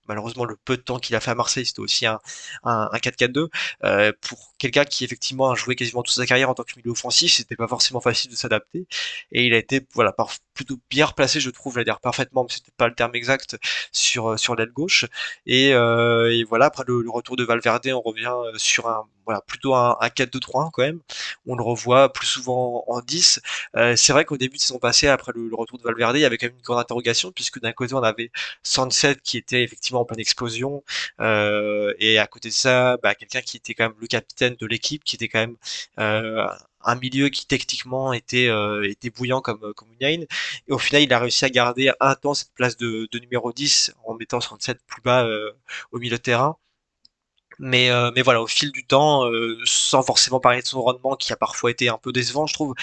[0.09, 2.19] malheureusement le peu de temps qu'il a fait à Marseille, c'était aussi un,
[2.63, 3.47] un, 4-4-2.
[3.85, 6.91] Euh, pour quelqu'un qui effectivement a joué quasiment toute sa carrière en tant que milieu
[6.91, 8.87] offensif, c'était pas forcément facile de s'adapter.
[9.31, 10.13] Et il a été voilà
[10.53, 13.57] plutôt bien replacé, je trouve, je dire parfaitement, mais c'était pas le terme exact
[13.91, 15.05] sur sur l'aile gauche.
[15.45, 15.73] Et,
[16.49, 20.71] voilà après le, retour de Valverde, on revient sur un voilà plutôt un, un 4-2-3
[20.71, 21.01] quand même.
[21.45, 23.39] On le revoit plus souvent en 10.
[23.75, 26.25] Euh, c'est vrai qu'au début de saison passée, après le, retour de Valverde, il y
[26.25, 28.31] avait quand même une grande interrogation puisque d'un côté on avait
[28.63, 30.83] Sunset qui était effectivement en pleine explosion
[31.21, 34.65] euh, et à côté de ça, bah, quelqu'un qui était quand même le capitaine de
[34.65, 35.57] l'équipe, qui était quand même
[35.99, 36.47] euh,
[36.81, 40.27] un milieu qui techniquement était euh, était bouillant comme comme et
[40.69, 43.93] au final il a réussi à garder un temps cette place de, de numéro 10
[44.05, 45.51] en mettant Sunset plus bas euh,
[45.91, 46.57] au milieu de terrain
[47.59, 51.15] mais euh, mais voilà au fil du temps euh, sans forcément parler de son rendement
[51.15, 52.73] qui a parfois été un peu décevant je trouve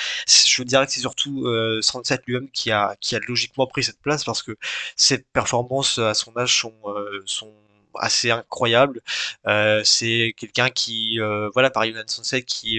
[0.56, 4.00] je dirais que c'est surtout euh, Sunset lui-même qui a qui a logiquement pris cette
[4.00, 4.56] place parce que
[4.96, 7.52] ses performances à son âge sont euh, sont
[7.98, 9.00] assez incroyables.
[9.46, 11.18] Euh, c'est quelqu'un qui
[11.54, 12.78] voilà par Yonan Sunset qui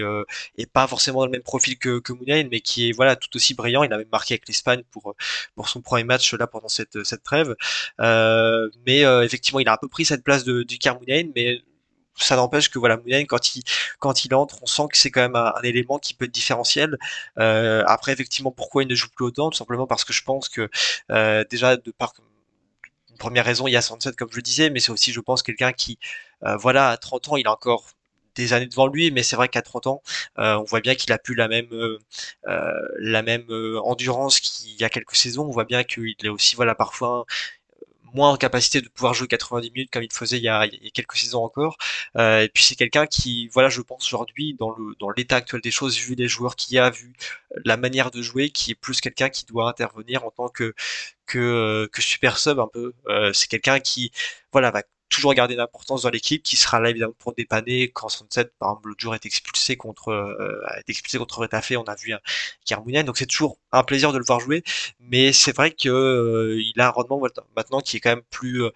[0.57, 3.29] est pas forcément dans le même profil que que Mounine mais qui est voilà tout
[3.35, 3.83] aussi brillant.
[3.83, 5.15] Il a même marqué avec l'Espagne pour
[5.55, 7.55] pour son premier match là pendant cette cette trêve.
[7.99, 11.61] Mais effectivement il a un peu pris cette place de du Mounine mais
[12.17, 13.63] ça n'empêche que voilà Mounien quand il
[13.99, 16.97] quand il entre on sent que c'est quand même un, élément qui peut être différentiel
[17.37, 19.49] euh, après effectivement pourquoi il ne joue plus autant?
[19.49, 20.69] Tout simplement parce que je pense que
[21.11, 22.13] euh, déjà de par
[23.09, 25.19] une première raison il y a 67 comme je le disais mais c'est aussi je
[25.19, 25.99] pense quelqu'un qui
[26.43, 27.85] euh, voilà à 30 ans il a encore
[28.35, 30.03] des années devant lui, mais c'est vrai qu'à 30 ans,
[30.35, 31.69] on voit bien qu'il a plus la même
[32.45, 33.47] la même
[33.83, 35.47] endurance qu'il y a quelques saisons.
[35.47, 37.25] On voit bien qu'il est aussi voilà parfois
[38.13, 41.15] moins en capacité de pouvoir jouer 90 minutes comme il faisait il y a, quelques
[41.17, 41.77] saisons encore.
[42.17, 45.61] Euh, et puis c'est quelqu'un qui, voilà, je pense aujourd'hui dans le dans l'état actuel
[45.61, 47.13] des choses, vu les joueurs qu'il y a, vu
[47.65, 50.73] la manière de jouer, qui est plus quelqu'un qui doit intervenir en tant que
[51.25, 52.93] que que super sub un peu.
[53.07, 54.11] Euh, c'est quelqu'un qui,
[54.51, 58.09] voilà, va toujours garder une importance dans l'équipe, qui sera là évidemment pour dépanner quand
[58.09, 61.95] Sunset, par exemple, l'autre jour est expulsé contre, euh, est expulsé contre Retafe, on a
[61.95, 62.19] vu un
[62.65, 64.63] Carmounian, donc c'est toujours un plaisir de le voir jouer,
[64.99, 67.21] mais c'est vrai que euh, il a un rendement
[67.55, 68.71] maintenant qui est quand même plus, euh,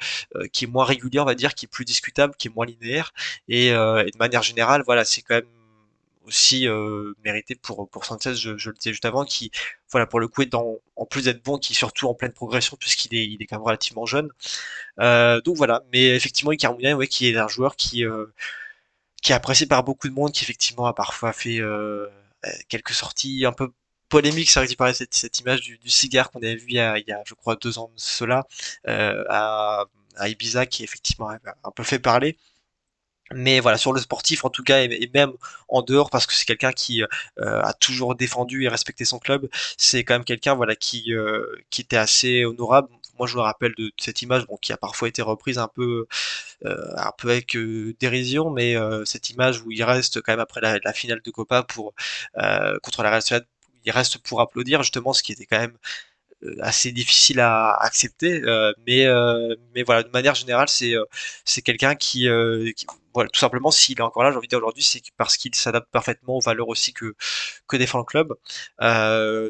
[0.54, 3.14] qui est moins régulier, on va dire, qui est plus discutable, qui est moins linéaire,
[3.48, 5.46] et, euh, et de manière générale, voilà, c'est quand même
[6.26, 9.52] aussi euh, mérité pour pour Sanchez, je, je, le disais juste avant, qui
[9.92, 12.34] voilà pour le coup est dans, en plus d'être bon, qui est surtout en pleine
[12.34, 14.30] progression puisqu'il est il est quand même relativement jeune.
[15.00, 18.28] Euh, donc voilà, mais effectivement Icar ouais, qui est un joueur qui euh,
[19.22, 22.08] qui est apprécié par beaucoup de monde, qui effectivement a parfois fait euh,
[22.70, 23.72] quelques sorties un peu
[24.10, 26.98] polémiques, ça récupérer cette, cette image du, du cigare qu'on avait vu il y, a,
[27.00, 28.48] il y a, je crois, deux ans de cela,
[28.88, 29.86] euh, à,
[30.18, 32.38] à Ibiza, qui effectivement un peu fait parler
[33.34, 35.34] mais voilà sur le sportif en tout cas et, même
[35.68, 39.48] en dehors parce que c'est quelqu'un qui euh, a toujours défendu et respecté son club
[39.78, 42.90] c'est quand même quelqu'un voilà qui euh, qui était assez honorable.
[43.18, 46.08] Moi je me rappelle de, cette image bon qui a parfois été reprise un peu
[46.66, 47.58] euh, un peu avec
[48.00, 51.94] dérision mais cette image où il reste quand même après la, finale de Copa pour
[52.84, 53.46] contre la Real Sociedad
[53.86, 56.11] il reste pour applaudir justement ce qui était quand même euh,
[56.60, 60.94] assez difficile à accepter euh, mais euh, mais voilà de manière générale c'est
[61.46, 62.28] c'est quelqu'un qui,
[62.76, 65.38] qui, voilà tout simplement s'il est encore là j'ai envie de dire aujourd'hui c'est parce
[65.38, 67.16] qu'il s'adapte parfaitement aux valeurs aussi que
[67.68, 68.34] que défend le club.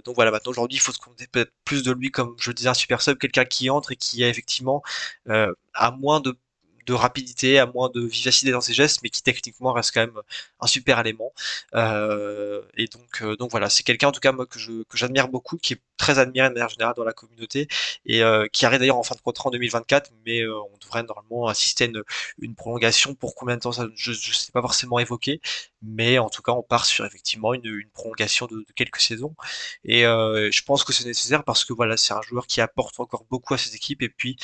[0.05, 2.53] Donc voilà maintenant aujourd'hui il faut se compter peut-être plus de lui comme je le
[2.55, 4.81] disais un super sub quelqu'un qui entre et qui a effectivement
[5.27, 6.37] à moins de
[6.85, 10.19] de rapidité, à moins de vivacité dans ses gestes, mais qui techniquement reste quand même
[10.59, 11.33] un super élément.
[11.75, 14.97] Euh, et donc, euh, donc voilà, c'est quelqu'un en tout cas moi que je que
[14.97, 17.67] j'admire beaucoup, qui est très admiré de manière générale dans la communauté
[18.05, 21.03] et euh, qui arrive d'ailleurs en fin de contrat en 2024, mais euh, on devrait
[21.03, 22.03] normalement assister à une,
[22.39, 25.41] une prolongation pour combien de temps ça, je, je sais pas forcément évoqué,
[25.81, 29.35] mais en tout cas on part sur effectivement une, une prolongation de, de, quelques saisons
[29.83, 33.25] et je pense que c'est nécessaire parce que voilà c'est un joueur qui apporte encore
[33.29, 34.37] beaucoup à ses équipes et puis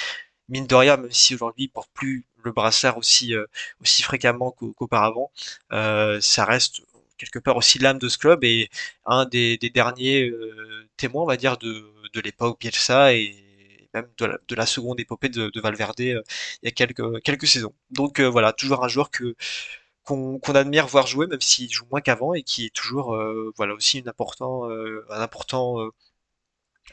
[0.50, 3.46] mine de rien, même si aujourd'hui il porte plus le brassard aussi euh,
[3.82, 5.32] aussi fréquemment qu'auparavant,
[5.74, 6.82] euh, ça reste
[7.18, 8.70] quelque part aussi l'âme de ce club et
[9.06, 13.36] un des, derniers euh, témoins, on va dire, de, de l'époque Bielsa et
[13.94, 16.22] même de la, de la seconde épopée de, de Valverde il
[16.64, 17.74] y a quelques quelques saisons.
[17.92, 19.36] Donc voilà, toujours un joueur que
[20.04, 23.18] qu'on admire voir jouer, même s'il joue moins qu'avant et qui est toujours
[23.58, 25.90] voilà aussi important un important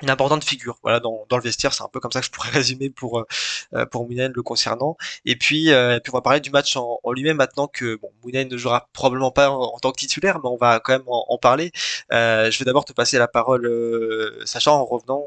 [0.02, 0.78] une importante figure.
[0.82, 3.20] Voilà dans, dans le vestiaire c'est un peu comme ça que je pourrais résumer pour
[3.20, 3.26] euh,
[3.74, 4.96] euh pour Mounen le concernant.
[5.24, 8.10] Et puis euh, puis on va parler du match en, en lui-même maintenant que bon
[8.22, 11.38] Mounen ne jouera probablement pas en, tant que titulaire mais on va quand même en,
[11.38, 11.72] parler.
[12.12, 15.24] Euh, je vais d'abord te passer la parole euh, sachant en revenant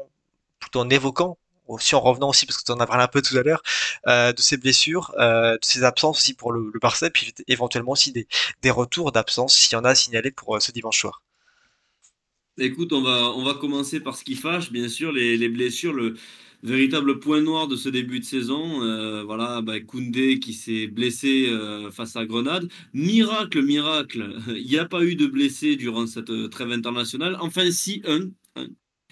[0.60, 3.22] plutôt en évoquant aussi en revenant aussi parce que tu en as parlé un peu
[3.22, 3.62] tout à l'heure
[4.08, 7.92] euh, de ses blessures, euh, de ses absences aussi pour le, le Barça, puis éventuellement
[7.92, 8.26] aussi des,
[8.62, 11.22] des retours d'absence s'il y en a à signaler pour ce dimanche soir.
[12.58, 15.92] Écoute, on va, on va commencer par ce qui fâche, bien sûr, les, les blessures.
[15.92, 16.14] Le,
[16.62, 18.82] véritable point noir de ce début de saison.
[18.82, 22.68] Euh, voilà, bah, Koundé qui s'est blessé euh, face à Grenade.
[22.94, 27.36] Miracle, miracle, il n'y a pas eu de blessés durant cette euh, trêve internationale.
[27.40, 28.30] Enfin, si, un,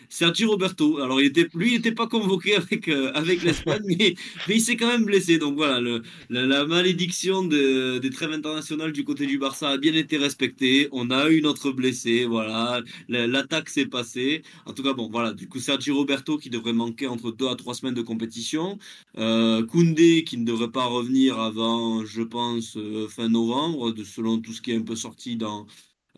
[0.06, 0.98] un Sergio Roberto.
[0.98, 4.14] Alors, il était, lui, il n'était pas convoqué avec, euh, avec l'Espagne, mais,
[4.48, 5.38] mais il s'est quand même blessé.
[5.38, 9.78] Donc voilà, le, la, la, malédiction de, des trêves internationales du côté du Barça a
[9.78, 10.88] bien été respectée.
[10.92, 12.82] On a eu notre blessé, voilà.
[13.08, 14.42] L'attaque s'est passée.
[14.66, 15.32] En tout cas, bon, voilà.
[15.32, 18.78] Du coup, Sergio Roberto qui devrait manquer entre deux à trois semaines de compétition.
[19.18, 24.38] Euh, Koundé qui ne devrait pas revenir avant, je pense, euh, fin novembre, de, selon
[24.40, 25.66] tout ce qui est un peu sorti dans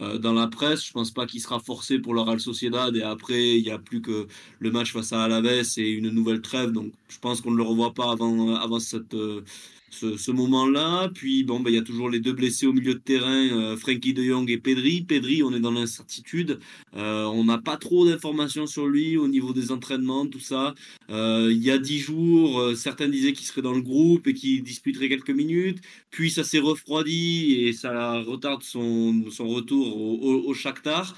[0.01, 0.87] euh, dans la presse.
[0.87, 3.79] Je pense pas qu'il sera forcé pour le Real Sociedad et après il n'y a
[3.79, 4.27] plus que
[4.61, 5.47] le match face à Alaves
[5.79, 6.73] et une nouvelle trêve.
[6.73, 9.43] Donc je pense qu'on ne le revoit pas avant, avant cette, euh,
[9.91, 11.09] ce, moment-là.
[11.15, 13.77] Puis bon, ben, il y a toujours les deux blessés au milieu de terrain, euh,
[13.77, 15.03] Frankie de Jong et Pedri.
[15.03, 16.59] Pedri, on est dans l'incertitude.
[16.97, 20.75] Euh, on n'a pas trop d'informations sur lui au niveau des entraînements, tout ça.
[21.11, 24.35] Euh, il y a dix jours, euh, certains disaient qu'il serait dans le groupe et
[24.35, 25.81] qu'il disputerait quelques minutes.
[26.11, 31.15] Puis ça s'est refroidi et ça retarde son, retour au, au, au Shakhtar.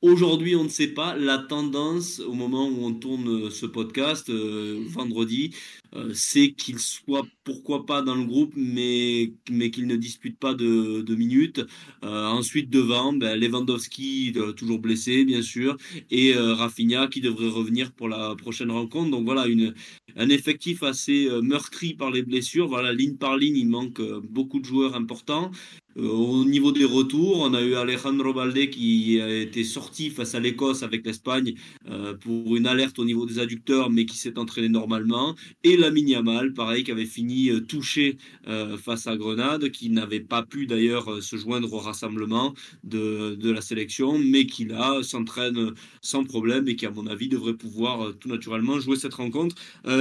[0.00, 1.16] Aujourd'hui, on ne sait pas.
[1.16, 5.52] La tendance, au moment où on tourne ce podcast, vendredi,
[5.94, 10.54] euh, c'est qu'il soit, pourquoi pas, dans le groupe, mais, mais qu'il ne dispute pas
[10.54, 11.64] de, de minutes.
[12.04, 15.76] Euh, ensuite, devant, ben, Lewandowski, toujours blessé, bien sûr,
[16.10, 19.10] et Rafinha, qui devrait revenir pour la prochaine rencontre.
[19.10, 19.74] Donc voilà, une,
[20.16, 22.68] un effectif assez meurtri par les blessures.
[22.68, 25.50] Voilà, ligne par ligne, il manque beaucoup de joueurs importants.
[25.96, 30.38] Au niveau des retours, on a eu Alejandro Balde qui a été sorti face à
[30.38, 31.54] l'Écosse avec l'Espagne
[31.90, 35.34] euh, pour une alerte au niveau des adducteurs, mais qui s'est entraîné normalement.
[35.78, 40.42] Lamine Yamal, pareil, qui avait fini euh, touché euh, face à Grenade, qui n'avait pas
[40.42, 46.68] pu d'ailleurs se joindre au rassemblement de, la sélection, mais qui là s'entraîne sans problème
[46.68, 49.56] et qui, à mon avis, devrait pouvoir tout naturellement jouer cette rencontre.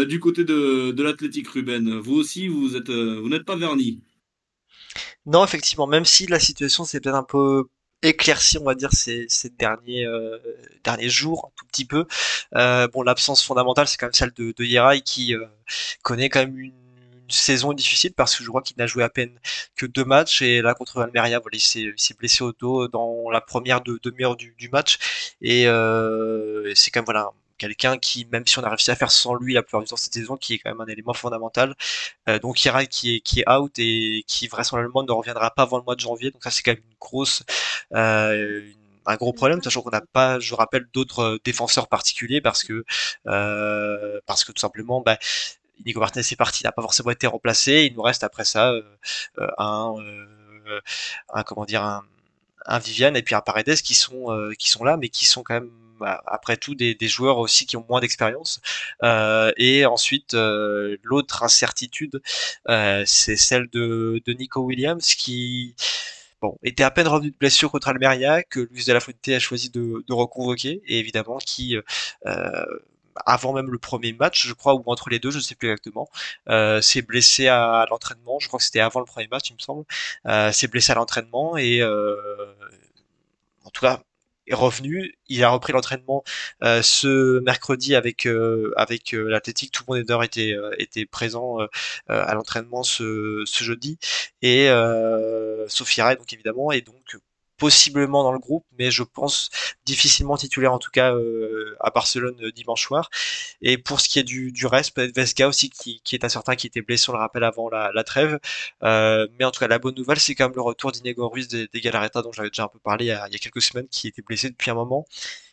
[0.08, 4.02] du côté de, de l'Athletic Ruben, vous aussi, vous vous n'êtes pas verni.
[5.26, 7.66] Non, effectivement, même si la situation s'est peut-être un peu
[8.04, 10.38] éclaircie, on va dire, ces, ces derniers, euh,
[10.84, 12.06] derniers jours, un tout petit peu.
[12.56, 15.46] Euh, bon, l'absence fondamentale, c'est quand même celle de, de Yeray qui euh,
[16.04, 19.10] connaît quand même une, une, saison difficile parce que je crois qu'il n'a joué à
[19.10, 19.38] peine
[19.76, 23.42] que deux matchs et là contre Almeria, voilà, il s'est blessé au dos dans la
[23.42, 24.98] première de demi-heure du, du, match
[25.42, 29.12] et euh, c'est quand même voilà quelqu'un qui, même si on a réussi à faire
[29.12, 31.76] sans lui la plupart du temps cette saison, qui est quand même un élément fondamental.
[32.30, 35.78] Euh, donc Ira qui est, qui est out et qui vraisemblablement ne reviendra pas avant
[35.78, 36.32] le mois de janvier.
[36.32, 37.44] Donc ça c'est quand même une grosse,
[37.94, 42.64] euh, une, un gros problème, sachant qu'on n'a pas, je rappelle, d'autres défenseurs particuliers parce
[42.64, 42.86] que
[43.28, 45.18] euh, parce que tout simplement, bah,
[45.86, 47.88] Nico Martinez est parti, n'a pas forcément été remplacé.
[47.90, 48.82] Il nous reste après ça euh,
[49.40, 50.82] euh un, euh,
[51.34, 52.04] un comment dire un,
[52.66, 55.44] un Viviane et puis un Paredes qui sont euh, qui sont là, mais qui sont
[55.44, 55.72] quand même
[56.26, 58.62] après tout des, des, joueurs aussi qui ont moins d'expérience.
[59.04, 62.22] Euh, et ensuite, euh, l'autre incertitude,
[62.70, 65.76] euh, c'est celle de, de, Nico Williams qui
[66.42, 69.40] bon, était à peine revenu de blessure contre Almeria, que Luis de la Fuente a
[69.40, 71.78] choisi de, de reconvoquer, et évidemment qui
[72.26, 72.66] euh,
[73.26, 75.70] avant même le premier match, je crois, ou entre les deux, je ne sais plus
[75.70, 76.10] exactement,
[76.50, 78.40] euh, s'est blessé à, à l'entraînement.
[78.40, 79.86] Je crois que c'était avant le premier match, il me semble.
[80.26, 82.16] Euh, s'est blessé à l'entraînement et euh,
[83.64, 84.02] en tout cas
[84.54, 85.14] revenu.
[85.28, 86.24] Il a repris l'entraînement
[86.64, 89.72] euh, ce mercredi avec euh, avec euh, l'Athletic.
[89.72, 91.58] Tout le monde était était présent
[92.08, 93.98] à l'entraînement ce, ce jeudi
[94.42, 94.70] et
[95.68, 97.18] Sophie Ray donc évidemment et donc
[97.58, 99.50] possiblement dans le groupe, mais je pense
[99.86, 103.10] difficilement titulaire en tout cas euh, à Barcelone euh, dimanche soir.
[103.62, 106.56] Et pour ce qui est du, du reste, peut-être Vesga aussi qui, qui, est incertain,
[106.56, 108.40] qui était blessé, on le rappelle avant la, la trêve.
[108.84, 111.48] Euh, mais en tout cas, la bonne nouvelle, c'est quand même le retour d'Inego Ruiz
[111.48, 113.40] des, des Galareta, dont j'avais déjà un peu parlé il y, a, il y, a,
[113.40, 115.06] quelques semaines, qui était blessé depuis un moment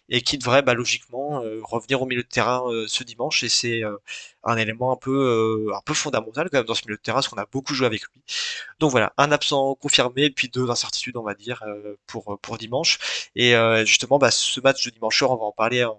[0.08, 3.48] et qui devrait bah, logiquement euh, revenir au milieu de terrain euh, ce dimanche et
[3.48, 3.96] c'est euh,
[4.44, 7.28] un élément un peu un peu fondamental quand même dans ce milieu de terrain parce
[7.28, 8.22] qu'on a beaucoup joué avec lui.
[8.80, 11.62] Donc voilà, un absent confirmé puis deux incertitudes on va dire
[12.06, 13.54] pour pour dimanche et
[13.86, 15.98] justement bah, ce match de dimanche soir on va en parler en,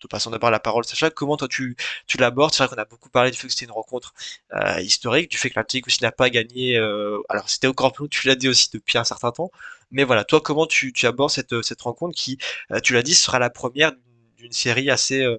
[0.00, 2.52] te passant d'abord la parole, Sacha, comment toi tu, tu l'abordes?
[2.54, 4.14] C'est vrai qu'on a beaucoup parlé du fait que c'était une rencontre
[4.54, 6.76] euh, historique, du fait que l'Atlético aussi n'a pas gagné.
[6.76, 9.50] Euh, alors c'était au Camp Nou, tu l'as dit aussi depuis un certain temps.
[9.90, 12.38] Mais voilà, toi, comment tu, tu abordes cette, cette rencontre qui,
[12.72, 13.92] euh, tu l'as dit, sera la première
[14.38, 15.38] d'une série assez, euh,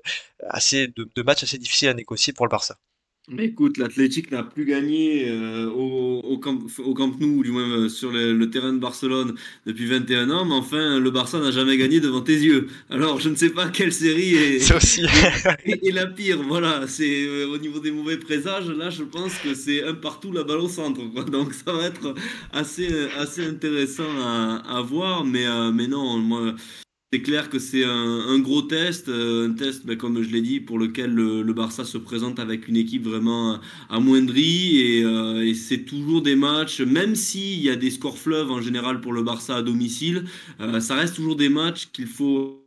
[0.50, 2.78] assez de, de matchs assez difficiles à négocier pour le Barça?
[3.38, 7.70] Écoute, l'Athletic n'a plus gagné euh, au, au, camp, au Camp Nou, ou du moins
[7.70, 9.36] euh, sur le, le, terrain de Barcelone
[9.68, 12.68] depuis 21 ans, mais enfin, le Barça n'a jamais gagné devant tes yeux.
[12.90, 15.04] Alors, je ne sais pas quelle série est, aussi.
[15.66, 16.42] est, est, la pire.
[16.42, 20.32] Voilà, c'est euh, au niveau des mauvais présages, là, je pense que c'est un partout
[20.32, 21.02] la balle au centre.
[21.14, 21.24] Quoi.
[21.24, 22.16] Donc, ça va être
[22.52, 26.56] assez, assez intéressant à, à voir, mais, mais non, moi
[27.14, 30.62] c'est clair que c'est un, gros test, euh, un test, ben, comme je l'ai dit,
[30.62, 33.60] pour lequel le, Barça se présente avec une équipe vraiment
[33.90, 38.50] amoindrie et, euh, et c'est toujours des matchs, même s'il y a des scores fleuves
[38.50, 40.24] en général pour le Barça à domicile,
[40.62, 42.66] euh, ça reste toujours des matchs qu'il faut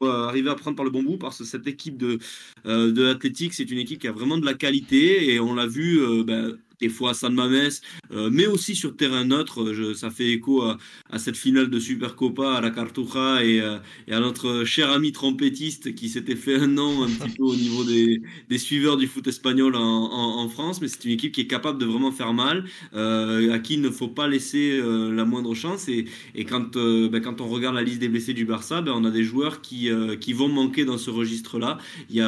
[0.00, 2.18] arriver à prendre par le bon bout parce que cette équipe de,
[2.64, 6.00] de l'Athletic, c'est une équipe qui a vraiment de la qualité et on l'a vu
[6.24, 7.70] ben, des fois à San Mames,
[8.12, 9.72] euh, mais aussi sur terrain neutre.
[9.72, 10.78] Je, ça fait écho à,
[11.18, 13.78] cette finale de Supercopa à la Cartuja et, euh,
[14.08, 17.54] et, à notre cher ami trompettiste qui s'était fait un nom un petit peu au
[17.54, 20.80] niveau des, des suiveurs du foot espagnol en, France.
[20.80, 22.64] Mais c'est une équipe qui est capable de vraiment faire mal,
[22.94, 25.88] euh, à qui il ne faut pas laisser euh, la moindre chance.
[25.88, 26.06] Et,
[26.36, 29.22] euh, ben, quand on regarde la liste des blessés du Barça, ben, on a des
[29.22, 29.88] joueurs qui,
[30.32, 31.78] vont manquer dans ce registre-là.
[32.10, 32.22] Il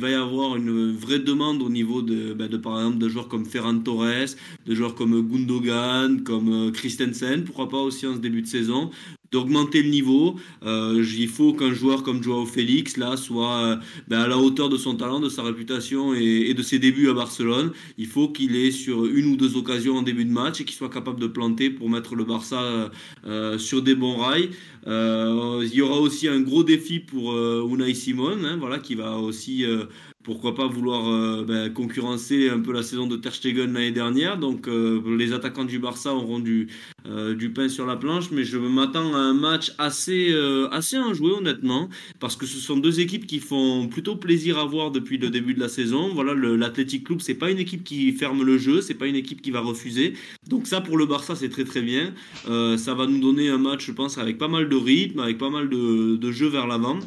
[0.00, 3.28] va y avoir une vraie demande au niveau de, ben, de par exemple, de joueurs
[3.28, 8.20] comme Ferran Torres, de joueurs comme Gundogan, comme euh, Christensen, pourquoi pas aussi en ce
[8.20, 8.90] début de saison
[9.30, 10.36] d'augmenter le niveau.
[10.62, 13.76] Euh, il faut qu'un joueur comme Joao Félix là soit euh,
[14.06, 17.14] ben, à la hauteur de son talent, de sa réputation et, de ses débuts à
[17.14, 17.72] Barcelone.
[17.96, 20.76] Il faut qu'il ait sur une ou deux occasions en début de match et qu'il
[20.76, 22.90] soit capable de planter pour mettre le Barça
[23.56, 24.50] sur des bons rails.
[24.86, 29.64] il y aura aussi un gros défi pour Unai Simon, hein, voilà, qui va aussi
[30.22, 34.38] pourquoi pas vouloir euh, ben, concurrencer un peu la saison de Ter Stegen l'année dernière.
[34.38, 36.68] Donc euh, les attaquants du Barça auront du,
[37.06, 40.34] euh, du pain sur la planche, mais je m'attends à un match assez,
[40.70, 41.88] assez enjoué honnêtement,
[42.20, 45.54] parce que ce sont deux équipes qui font plutôt plaisir à voir depuis le début
[45.54, 46.10] de la saison.
[46.14, 49.42] Voilà, l'Athletic Club, c'est pas une équipe qui ferme le jeu, c'est pas une équipe
[49.42, 50.14] qui va refuser.
[50.48, 52.14] Donc ça pour le Barça, c'est très très bien.
[52.44, 55.50] ça va nous donner un match, je pense, avec pas mal de rythme, avec pas
[55.50, 56.98] mal de, de jeux vers l'avant.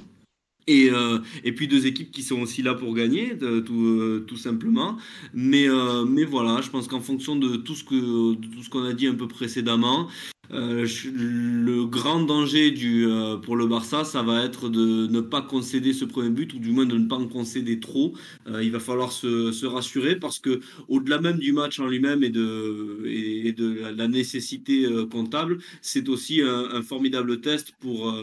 [0.67, 4.37] Et, euh, et puis deux équipes qui sont aussi là pour gagner, tout, euh, tout
[4.37, 4.97] simplement.
[5.33, 8.69] Mais, euh, mais voilà, je pense qu'en fonction de tout ce que de tout ce
[8.69, 10.07] qu'on a dit un peu précédemment,
[10.51, 15.93] euh, le grand danger euh, pour le Barça, ça va être de ne pas concéder
[15.93, 18.13] ce premier but, ou du moins de ne pas en concéder trop.
[18.47, 22.29] Euh, il va falloir se, rassurer parce que, au-delà même du match en lui-même et
[22.29, 28.13] de, la nécessité comptable, c'est aussi un, formidable test pour,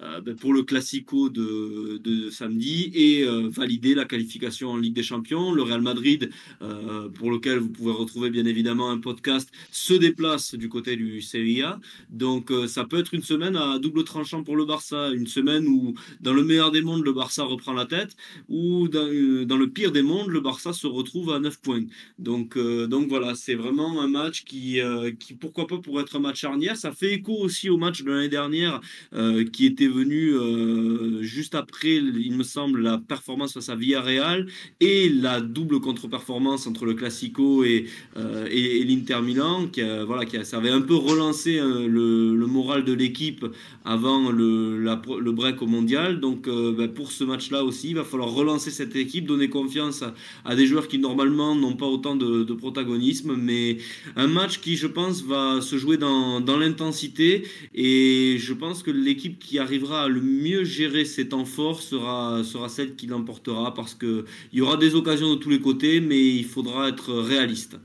[0.00, 5.52] ben pour le Classico de, samedi et valider la qualification en Ligue des Champions.
[5.52, 6.30] Le Real Madrid,
[7.14, 11.20] pour lequel vous pouvez retrouver bien évidemment un podcast, se déplace du côté du
[12.10, 15.66] Donc euh, ça peut être une semaine à double tranchant pour le Barça, une semaine
[15.66, 18.16] où dans le meilleur des mondes le Barça reprend la tête,
[18.48, 21.84] ou dans, euh, le pire des mondes le Barça se retrouve à 9 points.
[22.18, 24.80] Donc, euh, donc voilà, c'est vraiment un match qui,
[25.40, 26.76] pourquoi pas pour être un match charnière.
[26.76, 28.80] Ça fait écho aussi au match de l'année dernière
[29.52, 30.32] qui était venu
[31.22, 34.46] juste après, il me semble, la performance face à Villarreal
[34.80, 37.86] et la double contre-performance entre le Classico et,
[38.16, 43.46] l'Inter Milan, qui, voilà, qui avait un peu relancé euh, le, moral de l'équipe
[43.84, 46.20] avant le, break au mondial.
[46.20, 50.04] Donc euh, ben, pour ce match-là aussi, il va falloir relancer cette équipe, donner confiance
[50.44, 53.36] à, des joueurs qui normalement n'ont pas autant de, protagonisme.
[53.36, 53.78] Mais
[54.16, 57.46] un match qui, je pense, va se jouer dans, dans l'intensité.
[57.74, 62.42] Et je pense que l'équipe qui arrivera à le mieux gérer ses temps forts sera,
[62.44, 66.20] sera celle qui l'emportera parce qu'il y aura des occasions de tous les côtés, mais
[66.20, 67.76] il faudra être réaliste.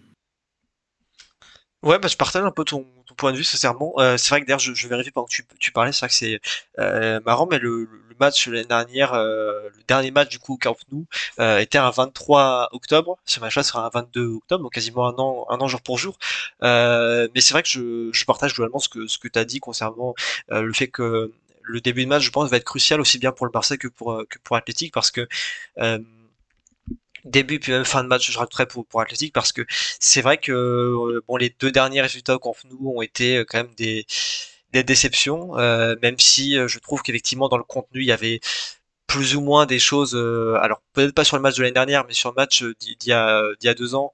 [1.85, 2.83] Ouais, bah, je partage un peu ton,
[3.15, 3.93] point de vue, sincèrement.
[3.97, 6.07] Euh, c'est vrai que d'ailleurs, je, je vérifie pendant que tu, tu parlais, c'est vrai
[6.09, 6.39] que c'est
[6.79, 10.77] euh, marrant, mais le, match l'année dernière, euh, le dernier match du coup au Camp
[10.89, 11.05] Nou,
[11.59, 13.17] était un 23 octobre.
[13.25, 16.17] Ce match-là sera un 22 octobre, donc quasiment un an, un an jour pour jour.
[16.61, 19.59] Mais c'est vrai que je, je partage globalement ce que ce que tu as dit
[19.59, 20.15] concernant
[20.47, 23.47] le fait que le début de match, je pense, va être crucial aussi bien pour
[23.47, 25.27] le Barça que pour que pour Athletic parce que
[27.25, 29.63] début puis même fin de match, je rajouterais pour, pour Athletic parce que
[29.99, 33.57] c'est vrai que euh, bon les deux derniers résultats qu'on nous ont été euh, quand
[33.59, 34.05] même des,
[34.71, 38.39] des déceptions, euh, même si je trouve qu'effectivement dans le contenu il y avait
[39.07, 42.13] plus ou moins des choses, alors peut-être pas sur le match de l'année dernière, mais
[42.13, 44.11] sur le match d'il y a, d'il y a deux ans,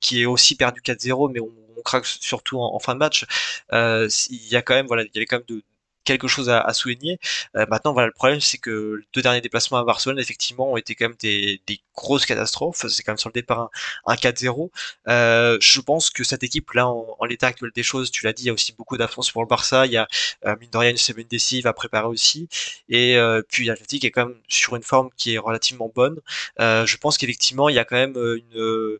[0.00, 1.52] qui est aussi perdu 4-0, mais on,
[1.84, 3.24] craque surtout en, en, fin de match.
[3.72, 5.62] il y a quand même, voilà, il y avait quand même de,
[6.04, 7.18] quelque chose à, souligner.
[7.56, 10.76] Euh, maintenant, voilà, le problème, c'est que les deux derniers déplacements à Barcelone, effectivement, ont
[10.76, 11.60] été quand même des,
[11.94, 12.86] grosses catastrophes.
[12.88, 13.70] C'est quand même sur le départ
[14.06, 14.70] un, 4-0.
[15.08, 18.46] Euh, je pense que cette équipe-là, en, l'état actuel des choses, tu l'as dit, il
[18.46, 19.86] y a aussi beaucoup d'affronts pour le Barça.
[19.86, 20.06] Il y a,
[20.46, 22.48] euh, mine de rien, une semaine décisive à préparer aussi.
[22.88, 26.20] Et euh, puis, l'Athletic est quand même sur une forme qui est relativement bonne.
[26.58, 28.98] je pense qu'effectivement, il y a quand même une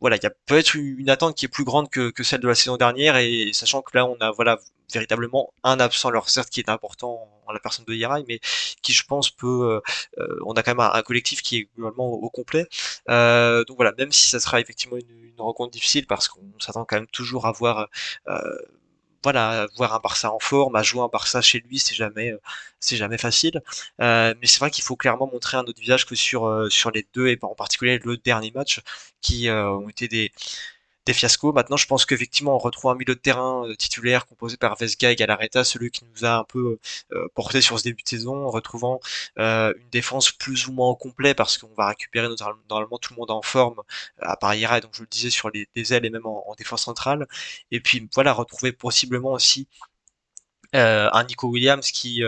[0.00, 2.48] voilà, il y a peut-être une attente qui est plus grande que, que, celle de
[2.48, 4.58] la saison dernière et sachant que là on a voilà
[4.92, 8.40] véritablement un absent, alors certes qui est important en la personne de Yarai, mais
[8.82, 9.80] qui je pense peut, euh,
[10.18, 12.66] euh, on a quand même un, collectif qui est globalement au, complet.
[13.08, 16.96] Euh, donc voilà, même si ça sera effectivement une, rencontre difficile parce qu'on s'attend quand
[16.96, 17.88] même toujours à voir
[19.22, 22.34] voilà, voir un Barça en forme, à jouer un Barça chez lui, c'est jamais,
[22.78, 23.62] c'est jamais facile.
[23.98, 27.28] mais c'est vrai qu'il faut clairement montrer un autre visage que sur sur les deux
[27.28, 28.80] et en particulier le dernier match
[29.22, 30.30] qui ont été des
[31.10, 31.52] des fiascos.
[31.52, 35.10] Maintenant, je pense qu'effectivement, on retrouve un milieu de terrain euh, titulaire composé par Vesga
[35.10, 36.78] et Galareta, celui qui nous a un peu
[37.12, 39.00] euh, porté sur ce début de saison, en retrouvant
[39.38, 42.28] euh, une défense plus ou moins au complet, parce qu'on va récupérer
[42.68, 43.82] normalement tout le monde en forme,
[44.20, 47.26] à part Ira, donc je le disais, sur les, ailes et même en, défense centrale.
[47.70, 49.66] Et puis voilà, retrouver possiblement aussi
[50.72, 52.22] un Nico Williams qui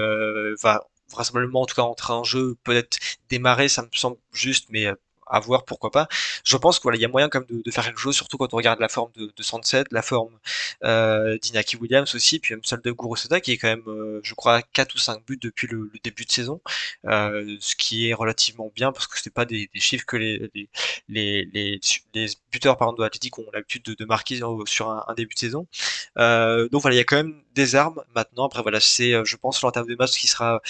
[0.63, 4.87] va vraisemblablement en tout cas entrer en jeu, peut-être démarrer, ça me semble juste, mais
[5.33, 6.09] à voir, pourquoi pas.
[6.45, 8.53] Je pense qu'il voilà, y a moyen quand même de, faire quelque chose, surtout quand
[8.53, 10.39] on regarde la forme de, de Sunset, la forme
[10.85, 14.35] euh, d'Inaki Williams aussi, puis même celle de Guruseta qui est quand même, euh, je
[14.35, 16.61] crois, 4 ou 5 buts depuis le, début de saison,
[17.07, 20.51] euh, ce qui est relativement bien parce que c'est pas des, chiffres que les,
[21.09, 21.81] les,
[22.53, 25.67] buteurs par exemple, de l'Athletic ont l'habitude de, marquer sur un, début de saison.
[26.17, 28.47] Donc voilà, il y a quand même des armes maintenant.
[28.47, 30.61] Après voilà, c'est, je pense, l'entame de match qui sera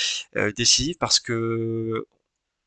[0.57, 2.07] décisif parce que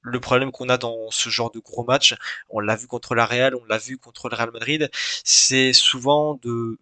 [0.05, 2.15] le problème qu'on a dans ce genre de gros match,
[2.49, 4.89] on l'a vu contre la Real, on l'a vu contre le Real Madrid,
[5.23, 6.77] c'est souvent de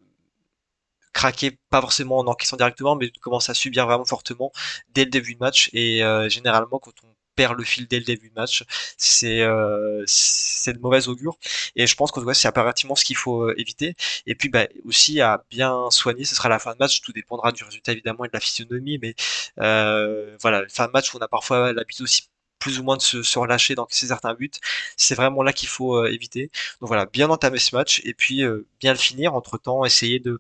[1.14, 4.52] craquer pas forcément en encaissant directement, mais de commencer à subir vraiment fortement
[4.94, 5.70] dès le début de match.
[5.74, 8.64] Et euh, généralement, quand on perd le fil dès le début de match,
[8.98, 11.38] c'est euh, de mauvaise augure.
[11.76, 13.96] Et je pense que c'est impérativement ce qu'il faut euh, éviter.
[14.26, 17.02] Et puis bah, aussi à bien soigner, ce sera la fin de match.
[17.02, 19.16] Tout dépendra du résultat évidemment et de la physionomie, mais
[19.60, 22.30] euh, voilà, fin de match on a parfois l'habitude aussi
[22.64, 24.50] plus ou moins de se, relâcher dans certains buts.
[24.96, 26.50] C'est vraiment là qu'il faut euh, éviter.
[26.80, 29.36] Donc voilà, bien entamer ce match et puis euh, bien le finir.
[29.36, 30.40] Entre temps, essayer de,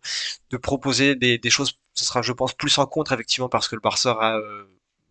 [0.50, 1.74] de proposer des, des, choses.
[1.96, 4.64] Ce sera, je pense, plus en contre effectivement parce que le Barça a euh,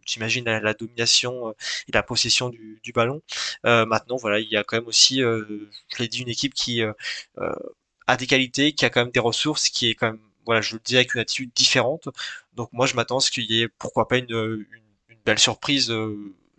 [0.07, 1.51] j'imagine la, domination
[1.87, 3.21] et la possession du, du ballon.
[3.65, 8.17] maintenant, voilà, il y a quand même aussi, je l'ai dit, une équipe qui a
[8.17, 10.81] des qualités, qui a quand même des ressources, qui est quand même, voilà, je le
[10.85, 12.09] dis avec une attitude différente.
[12.55, 14.67] Donc moi, je m'attends à ce qu'il y ait, pourquoi pas, une, une,
[15.09, 15.93] une belle surprise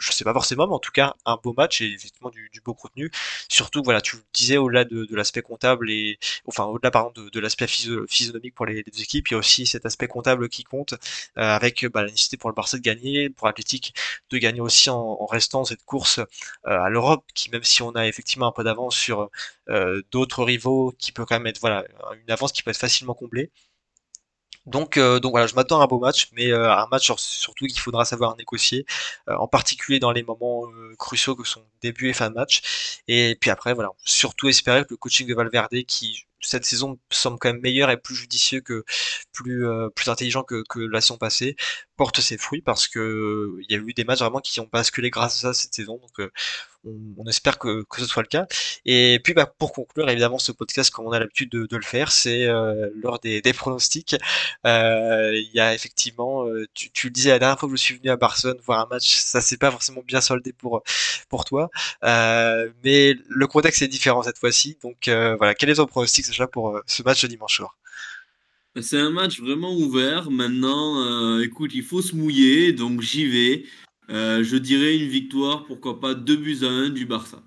[0.04, 2.74] je sais pas forcément, mais en tout cas un beau match et effectivement du, beau
[2.74, 3.12] contenu.
[3.50, 7.40] Surtout, voilà, tu le disais au-delà de, l'aspect comptable et enfin au-delà par exemple de,
[7.40, 10.98] l'aspect physionomique pour les, équipes, il y a aussi cet aspect comptable qui compte euh,
[11.42, 13.96] avec bah, la nécessité pour le Barça de gagner, pour l'Athletic
[14.30, 16.26] de gagner aussi en, restant cette course euh,
[16.66, 19.30] à l'Europe, qui même si on a effectivement un peu d'avance sur
[19.70, 21.86] euh, d'autres rivaux, qui peut quand même être voilà
[22.24, 23.52] une avance qui peut être facilement comblée.
[24.66, 27.66] Donc, euh, donc voilà, je m'attends à un beau match, mais euh, un match surtout
[27.66, 28.86] qu'il faudra savoir négocier,
[29.30, 30.64] euh, en particulier dans les moments
[30.98, 33.02] cruciaux que sont début et fin de match.
[33.08, 37.40] Et puis après, voilà, surtout espérer que le coaching de Valverde, qui cette saison semble
[37.40, 38.84] quand même meilleur et plus judicieux que
[39.32, 39.66] plus
[39.96, 41.56] plus intelligent que, que la saison passée,
[41.98, 45.10] porte ses fruits parce que il y a eu des matchs vraiment qui ont basculé
[45.10, 45.98] grâce à ça cette saison.
[45.98, 46.30] Donc
[46.86, 48.46] on, espère que, que, ce soit le cas.
[48.86, 52.12] Et puis bah, pour conclure, évidemment, ce podcast, comme on a l'habitude de, le faire,
[52.12, 54.16] c'est euh, l'heure des, des, pronostics.
[54.66, 57.96] Euh, il y a effectivement, euh, tu, le disais la dernière fois que je suis
[57.96, 60.84] venu à Barcelone voir un match, ça s'est pas forcément bien soldé pour
[61.34, 61.72] pour toi,
[62.04, 64.78] euh, mais le contexte est différent cette fois-ci.
[64.84, 67.78] Donc euh, voilà, quel est ton pronostic déjà pour ce match de dimanche soir
[68.82, 70.32] c'est un match vraiment ouvert.
[70.32, 73.66] Maintenant, écoute, il faut se mouiller, donc j'y vais.
[74.10, 77.42] Euh, je dirais une victoire, pourquoi pas 2 buts à 1 du Barça.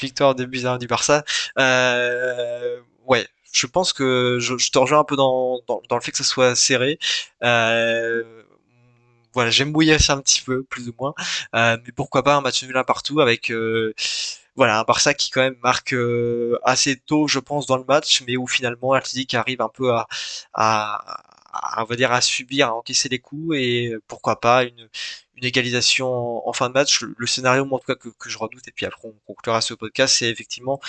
[0.00, 1.24] Victoire 2 buts à 1 du Barça.
[1.58, 6.12] Euh, ouais, je pense que je, te rejoins un peu dans, dans, dans, le fait
[6.12, 6.98] que ça soit serré.
[7.42, 8.44] Euh,
[9.34, 11.14] voilà, j'aime bouillir un petit peu, plus ou moins.
[11.54, 13.92] Euh, mais pourquoi pas un match nul un partout avec euh,
[14.58, 18.22] voilà un Barça qui quand même marque euh, assez tôt, je pense, dans le match,
[18.26, 20.08] mais où finalement Athletic arrive un peu à,
[20.52, 21.24] à,
[21.78, 24.88] on va dire à subir, à encaisser les coups et pourquoi pas une,
[25.40, 27.02] égalisation en, fin de match.
[27.02, 29.60] Le, scénario, moi, en tout cas, que, que, je redoute, et puis après on conclura
[29.60, 30.80] ce podcast, c'est effectivement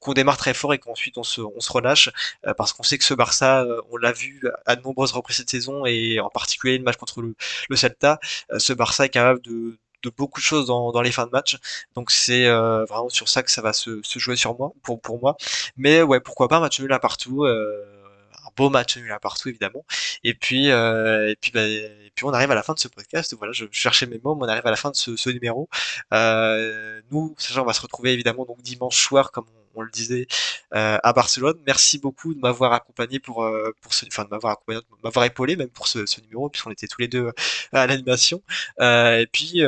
[0.00, 2.10] qu'on démarre très fort et qu'ensuite on se, on se relâche
[2.46, 5.38] euh, parce qu'on sait que ce Barça, euh, on l'a vu à de nombreuses reprises
[5.38, 7.34] cette saison et en particulier le match contre le,
[7.68, 8.18] le Celta,
[8.58, 11.56] ce Barça est capable de, de beaucoup de choses dans, dans les fins de match.
[11.94, 15.20] Donc c'est vraiment sur ça que ça va se, se, jouer sur moi, pour, pour
[15.20, 15.36] moi.
[15.76, 17.44] Mais ouais, pourquoi pas un match nul à partout.
[17.44, 17.98] Euh,
[18.56, 19.84] beau match nul à partout évidemment.
[20.24, 22.88] Et puis euh, et puis bah, et puis on arrive à la fin de ce
[22.88, 23.34] podcast.
[23.38, 25.68] Voilà, je cherchais mes mots, mais on arrive à la fin de ce, ce numéro.
[26.12, 29.46] Euh, nous, sachant on va se retrouver évidemment donc dimanche soir comme
[29.82, 30.26] le disait
[30.74, 31.58] euh, à Barcelone.
[31.66, 34.58] Merci beaucoup de m'avoir accompagné pour euh, ce, enfin de m'avoir
[35.02, 37.32] m'avoir épaulé même pour ce, numéro puisqu'on était tous les deux
[37.72, 38.42] à l'animation.
[38.80, 39.62] Euh, et puis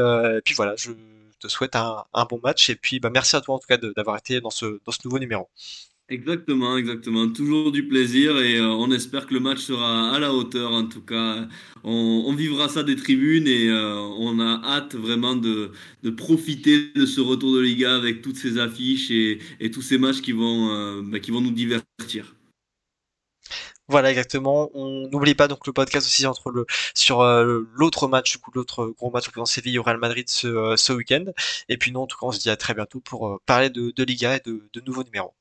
[0.56, 0.92] voilà, je
[1.38, 4.16] te souhaite un, bon match et puis bah merci à toi en tout cas d'avoir
[4.18, 5.48] été dans ce nouveau numéro.
[6.10, 7.28] Exactement, exactement.
[7.28, 10.72] Toujours du plaisir et euh, on espère que le match sera à la hauteur.
[10.72, 11.46] En tout cas,
[11.84, 15.70] on, vivra ça des tribunes et euh, on a hâte vraiment de,
[16.16, 20.32] profiter de ce retour de Liga avec toutes ces affiches et, tous ces matchs qui
[20.32, 22.34] vont, euh, bah, qui vont nous divertir.
[23.86, 24.68] Voilà, exactement.
[24.74, 26.26] On n'oublie pas donc le podcast aussi
[26.94, 27.22] sur
[27.74, 31.26] l'autre match, l'autre gros match opposant Séville au Real Madrid ce, week-end.
[31.68, 34.02] Et puis nous, en tout cas, on se dit à très bientôt pour parler de,
[34.02, 35.34] Liga et de nouveaux numéros.